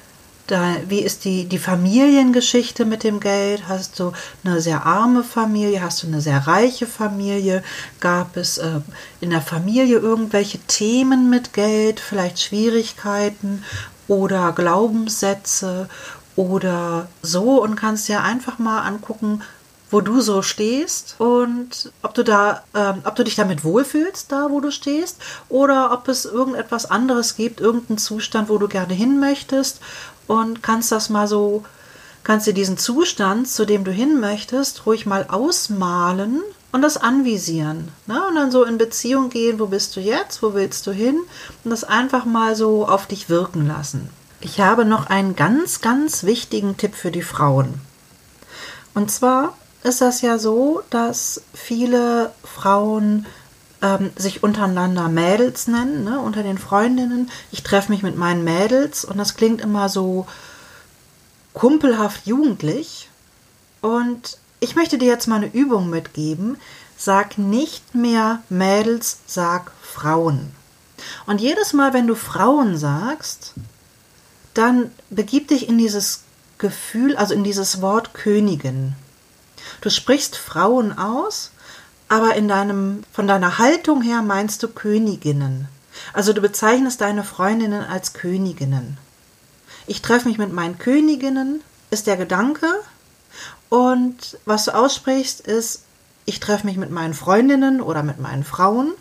dein 0.47 0.89
wie 0.89 1.01
ist 1.01 1.25
die, 1.25 1.47
die 1.47 1.59
Familiengeschichte 1.59 2.85
mit 2.85 3.05
dem 3.05 3.21
Geld? 3.21 3.69
Hast 3.69 3.99
du 3.99 4.13
eine 4.45 4.61
sehr 4.61 4.85
arme 4.87 5.23
Familie? 5.25 5.83
Hast 5.83 6.03
du 6.03 6.07
eine 6.07 6.21
sehr 6.21 6.47
reiche 6.47 6.87
Familie? 6.87 7.63
Gab 8.01 8.37
es 8.37 8.59
äh, 8.59 8.81
in 9.21 9.31
der 9.31 9.43
Familie 9.43 9.99
irgendwelche 9.99 10.59
Themen 10.61 11.31
mit 11.31 11.53
Geld, 11.53 12.01
vielleicht 12.01 12.39
Schwierigkeiten 12.41 13.65
oder 14.09 14.53
Glaubenssätze 14.53 15.89
oder 16.37 17.09
so 17.23 17.63
und 17.63 17.77
kannst 17.77 18.09
dir 18.09 18.23
einfach 18.23 18.59
mal 18.59 18.83
angucken, 18.83 19.43
wo 19.91 20.01
du 20.01 20.21
so 20.21 20.43
stehst 20.43 21.15
und 21.19 21.93
ob 22.03 22.15
du 22.15 22.25
da, 22.25 22.63
ähm, 22.75 23.03
ob 23.05 23.15
du 23.15 23.25
dich 23.25 23.37
damit 23.37 23.65
wohlfühlst, 23.65 24.33
da 24.33 24.51
wo 24.51 24.61
du 24.61 24.71
stehst, 24.71 25.19
oder 25.49 25.93
ob 25.93 26.09
es 26.09 26.25
irgendetwas 26.25 26.91
anderes 26.91 27.37
gibt, 27.37 27.61
irgendeinen 27.61 27.99
Zustand, 27.99 28.49
wo 28.49 28.59
du 28.59 28.69
gerne 28.69 28.95
hin 28.95 29.21
möchtest 29.21 29.81
und 30.27 30.63
kannst 30.63 30.91
das 30.91 31.09
mal 31.09 31.29
so, 31.29 31.65
kannst 32.25 32.47
dir 32.47 32.55
diesen 32.55 32.79
Zustand, 32.79 33.49
zu 33.49 33.65
dem 33.65 33.85
du 33.85 33.93
hin 33.93 34.19
möchtest, 34.19 34.87
ruhig 34.87 35.07
mal 35.07 35.27
ausmalen 35.29 36.43
und 36.73 36.83
das 36.83 36.97
anvisieren. 36.97 37.89
Ne? 38.07 38.21
Und 38.29 38.35
dann 38.35 38.51
so 38.51 38.65
in 38.65 38.79
Beziehung 38.79 39.31
gehen, 39.31 39.61
wo 39.61 39.67
bist 39.67 39.95
du 39.95 40.01
jetzt, 40.01 40.43
wo 40.43 40.55
willst 40.55 40.87
du 40.87 40.91
hin 40.91 41.21
und 41.63 41.71
das 41.71 41.85
einfach 41.85 42.25
mal 42.25 42.57
so 42.57 42.89
auf 42.89 43.07
dich 43.07 43.29
wirken 43.29 43.67
lassen. 43.67 44.11
Ich 44.41 44.61
habe 44.61 44.85
noch 44.85 45.07
einen 45.07 45.37
ganz, 45.37 45.81
ganz 45.81 46.25
wichtigen 46.25 46.77
Tipp 46.77 46.95
für 46.95 47.11
die 47.11 47.23
Frauen. 47.23 47.81
Und 48.95 49.11
zwar 49.11 49.57
ist 49.87 50.01
das 50.01 50.21
ja 50.21 50.39
so, 50.39 50.83
dass 50.91 51.43
viele 51.55 52.33
Frauen 52.45 53.27
ähm, 53.83 54.11
sich 54.17 54.43
untereinander 54.43 55.09
Mädels 55.09 55.69
nennen, 55.69 56.05
ne, 56.05 56.21
unter 56.21 56.43
den 56.43 56.59
Freundinnen. 56.59 57.31
Ich 57.53 57.63
treffe 57.63 57.93
mich 57.93 58.03
mit 58.03 58.17
meinen 58.17 58.45
Mädels 58.45 59.05
und 59.05 59.19
das 59.19 59.37
klingt 59.37 59.61
immer 59.61 59.89
so 59.89 60.27
kumpelhaft 61.53 62.27
jugendlich. 62.27 63.09
Und 63.81 64.39
ich 64.61 64.75
möchte 64.75 64.99
dir 64.99 65.09
jetzt 65.09 65.29
mal 65.29 65.37
eine 65.37 65.53
Übung 65.53 65.89
mitgeben. 65.89 66.59
Sag 66.99 67.39
nicht 67.39 67.95
mehr 67.95 68.43
Mädels, 68.49 69.19
sag 69.27 69.71
Frauen. 69.83 70.53
Und 71.27 71.41
jedes 71.41 71.73
Mal, 71.73 71.93
wenn 71.93 72.07
du 72.07 72.15
Frauen 72.15 72.77
sagst, 72.77 73.53
dann 74.55 74.91
begib 75.11 75.49
dich 75.49 75.69
in 75.69 75.77
dieses 75.77 76.23
Gefühl, 76.59 77.17
also 77.17 77.35
in 77.35 77.45
dieses 77.45 77.83
Wort 77.83 78.15
Königin. 78.15 78.95
Du 79.81 79.91
sprichst 79.91 80.37
Frauen 80.37 80.97
aus, 80.97 81.51
aber 82.09 82.35
in 82.35 82.49
deinem, 82.49 83.03
von 83.13 83.27
deiner 83.27 83.59
Haltung 83.59 84.03
her 84.03 84.23
meinst 84.23 84.63
du 84.63 84.69
Königinnen. 84.69 85.69
Also 86.13 86.33
du 86.33 86.41
bezeichnest 86.41 87.01
deine 87.01 87.25
Freundinnen 87.25 87.85
als 87.85 88.13
Königinnen. 88.13 88.99
Ich 89.87 90.03
treffe 90.03 90.29
mich 90.29 90.39
mit 90.39 90.53
meinen 90.53 90.79
Königinnen, 90.79 91.63
ist 91.91 92.07
der 92.07 92.17
Gedanke. 92.17 92.67
Und 93.69 94.39
was 94.45 94.65
du 94.67 94.75
aussprichst, 94.75 95.41
ist, 95.41 95.83
ich 96.25 96.41
treffe 96.41 96.67
mich 96.67 96.77
mit 96.77 96.91
meinen 96.91 97.15
Freundinnen 97.15 97.81
oder 97.81 98.03
mit 98.03 98.19
meinen 98.21 98.45
Frauen 98.45 98.93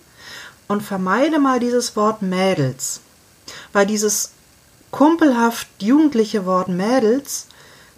und 0.67 0.81
vermeide 0.81 1.39
mal 1.39 1.59
dieses 1.59 1.95
Wort 1.95 2.21
Mädels. 2.21 3.01
Weil 3.73 3.85
dieses 3.85 4.31
kumpelhaft 4.91 5.67
jugendliche 5.79 6.45
Wort 6.45 6.69
Mädels, 6.69 7.47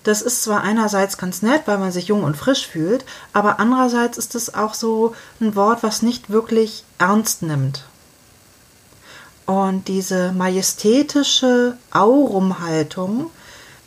das 0.08 0.22
ist 0.22 0.44
zwar 0.44 0.62
einerseits 0.62 1.18
ganz 1.18 1.42
nett, 1.42 1.64
weil 1.66 1.80
man 1.80 1.92
sich 1.92 2.08
jung 2.08 2.24
und 2.24 2.38
frisch 2.38 2.66
fühlt, 2.66 3.04
aber 3.34 3.60
andererseits 3.60 4.18
ist 4.18 4.36
es 4.36 4.54
auch 4.54 4.74
so 4.74 5.14
ein 5.42 5.54
Wort, 5.54 5.84
was 5.84 6.02
nicht 6.02 6.30
wirklich 6.30 6.86
ernst 6.98 7.42
nimmt. 7.42 7.84
Und 9.46 9.90
diese 9.90 10.32
majestätische 10.32 11.78
Aurumhaltung, 11.92 13.32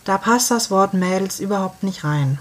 da 0.04 0.18
passt 0.18 0.50
das 0.50 0.70
Wort 0.70 0.92
Mädels 0.92 1.40
überhaupt 1.40 1.85
nicht 1.85 2.04
rein. 2.04 2.38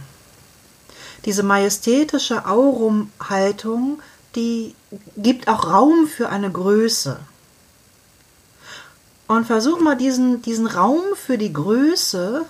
Diese 1.24 1.44
majestätische 1.44 2.48
Aurumhaltung, 2.48 4.02
die 4.36 4.76
gibt 5.16 5.48
auch 5.48 5.72
Raum 5.72 6.06
für 6.08 6.28
eine 6.28 6.52
Größe. 6.52 7.18
Und 9.28 9.48
versuch 9.48 9.80
mal 9.80 9.96
diesen, 9.96 10.42
diesen 10.42 10.68
Raum 10.68 11.02
für 11.16 11.38
die 11.38 11.54
Größe 11.54 12.46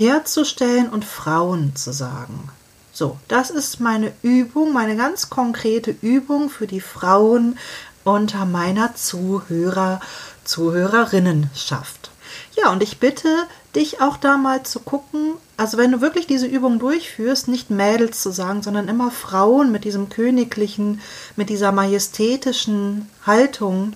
herzustellen 0.00 0.88
und 0.88 1.04
Frauen 1.04 1.76
zu 1.76 1.92
sagen. 1.92 2.48
So, 2.90 3.18
das 3.28 3.50
ist 3.50 3.80
meine 3.80 4.12
Übung, 4.22 4.72
meine 4.72 4.96
ganz 4.96 5.28
konkrete 5.28 5.90
Übung 5.90 6.48
für 6.48 6.66
die 6.66 6.80
Frauen 6.80 7.58
unter 8.02 8.46
meiner 8.46 8.94
Zuhörer, 8.94 10.00
Zuhörerinnenschaft. 10.44 12.10
Ja, 12.56 12.72
und 12.72 12.82
ich 12.82 12.98
bitte 12.98 13.28
dich 13.76 14.00
auch 14.00 14.16
da 14.16 14.38
mal 14.38 14.62
zu 14.62 14.80
gucken, 14.80 15.34
also 15.58 15.76
wenn 15.76 15.92
du 15.92 16.00
wirklich 16.00 16.26
diese 16.26 16.46
Übung 16.46 16.78
durchführst, 16.78 17.46
nicht 17.48 17.68
Mädels 17.68 18.22
zu 18.22 18.32
sagen, 18.32 18.62
sondern 18.62 18.88
immer 18.88 19.10
Frauen 19.10 19.70
mit 19.70 19.84
diesem 19.84 20.08
königlichen, 20.08 21.00
mit 21.36 21.50
dieser 21.50 21.72
majestätischen 21.72 23.08
Haltung 23.26 23.92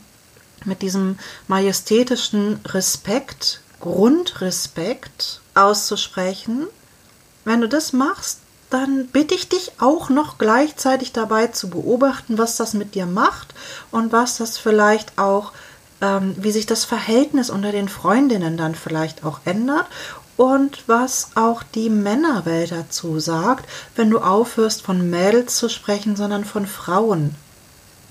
mit 0.67 0.83
diesem 0.83 1.19
majestätischen 1.49 2.61
Respekt, 2.67 3.61
Grundrespekt 3.81 5.41
auszusprechen. 5.55 6.67
Wenn 7.45 7.61
du 7.61 7.69
das 7.69 7.93
machst, 7.93 8.41
dann 8.71 9.07
bitte 9.09 9.35
ich 9.35 9.49
dich 9.49 9.73
auch 9.79 10.09
noch 10.09 10.39
gleichzeitig 10.39 11.13
dabei 11.13 11.47
zu 11.49 11.71
beobachten, 11.71 12.39
was 12.39 12.57
das 12.57 12.75
mit 12.75 12.95
dir 12.95 13.07
macht 13.07 13.55
und 13.91 14.11
was 14.11 14.39
das 14.39 14.59
vielleicht 14.59 15.19
auch, 15.19 15.53
ähm, 16.01 16.35
wie 16.39 16.51
sich 16.51 16.67
das 16.67 16.85
Verhältnis 16.85 17.51
unter 17.51 17.71
den 17.71 17.89
Freundinnen 17.89 18.57
dann 18.57 18.75
vielleicht 18.75 19.25
auch 19.25 19.41
ändert 19.45 19.87
und 20.37 20.89
was 20.89 21.29
auch 21.37 21.63
die 21.63 21.91
Männerwelt 21.91 22.73
dazu 22.73 23.21
sagt, 23.21 23.69
wenn 23.95 24.11
du 24.11 24.19
aufhörst 24.19 24.83
von 24.83 25.09
Mädels 25.09 25.57
zu 25.57 25.69
sprechen, 25.69 26.17
sondern 26.17 26.45
von 26.45 26.67
Frauen 26.67 27.37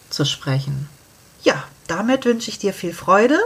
zu 0.09 0.23
sprechen. 0.23 0.87
Ja, 1.41 1.61
damit 1.87 2.25
wünsche 2.25 2.49
ich 2.49 2.59
dir 2.59 2.73
viel 2.73 2.93
Freude 2.93 3.39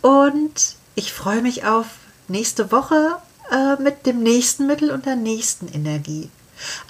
und 0.00 0.76
ich 0.94 1.12
freue 1.12 1.42
mich 1.42 1.64
auf 1.64 1.86
nächste 2.28 2.72
Woche 2.72 3.16
äh, 3.50 3.80
mit 3.82 4.06
dem 4.06 4.22
nächsten 4.22 4.66
Mittel 4.66 4.90
und 4.90 5.06
der 5.06 5.16
nächsten 5.16 5.68
Energie. 5.68 6.30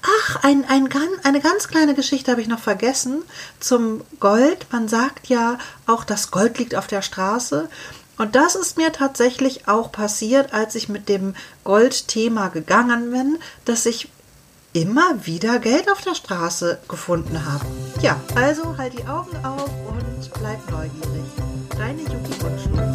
Ach, 0.03 0.43
ein, 0.43 0.65
ein, 0.69 0.89
eine 1.23 1.41
ganz 1.41 1.69
kleine 1.69 1.95
Geschichte 1.95 2.31
habe 2.31 2.41
ich 2.41 2.49
noch 2.49 2.59
vergessen 2.59 3.23
zum 3.61 4.03
Gold. 4.21 4.67
Man 4.71 4.89
sagt 4.89 5.29
ja 5.29 5.59
auch, 5.87 6.05
das 6.05 6.31
Gold 6.31 6.59
liegt 6.59 6.75
auf 6.75 6.87
der 6.87 7.03
Straße. 7.03 7.69
Und 8.17 8.37
das 8.37 8.55
ist 8.55 8.77
mir 8.77 8.93
tatsächlich 8.93 9.67
auch 9.67 9.91
passiert, 9.91 10.53
als 10.53 10.75
ich 10.75 10.89
mit 10.89 11.09
dem 11.09 11.35
Goldthema 11.65 12.49
gegangen 12.49 13.11
bin, 13.11 13.39
dass 13.65 13.87
ich 13.87 14.09
immer 14.73 15.25
wieder 15.25 15.59
Geld 15.59 15.91
auf 15.91 16.03
der 16.03 16.15
Straße 16.15 16.79
gefunden 16.89 17.45
habe. 17.45 17.65
Ja, 18.03 18.21
also 18.35 18.77
halt 18.77 18.93
die 18.93 19.07
Augen 19.07 19.37
auf 19.45 19.71
und 19.89 20.31
bleib 20.35 20.71
neugierig. 20.71 21.25
Deine 21.77 22.03
Yuki 22.03 22.43
Wunschlose. 22.43 22.94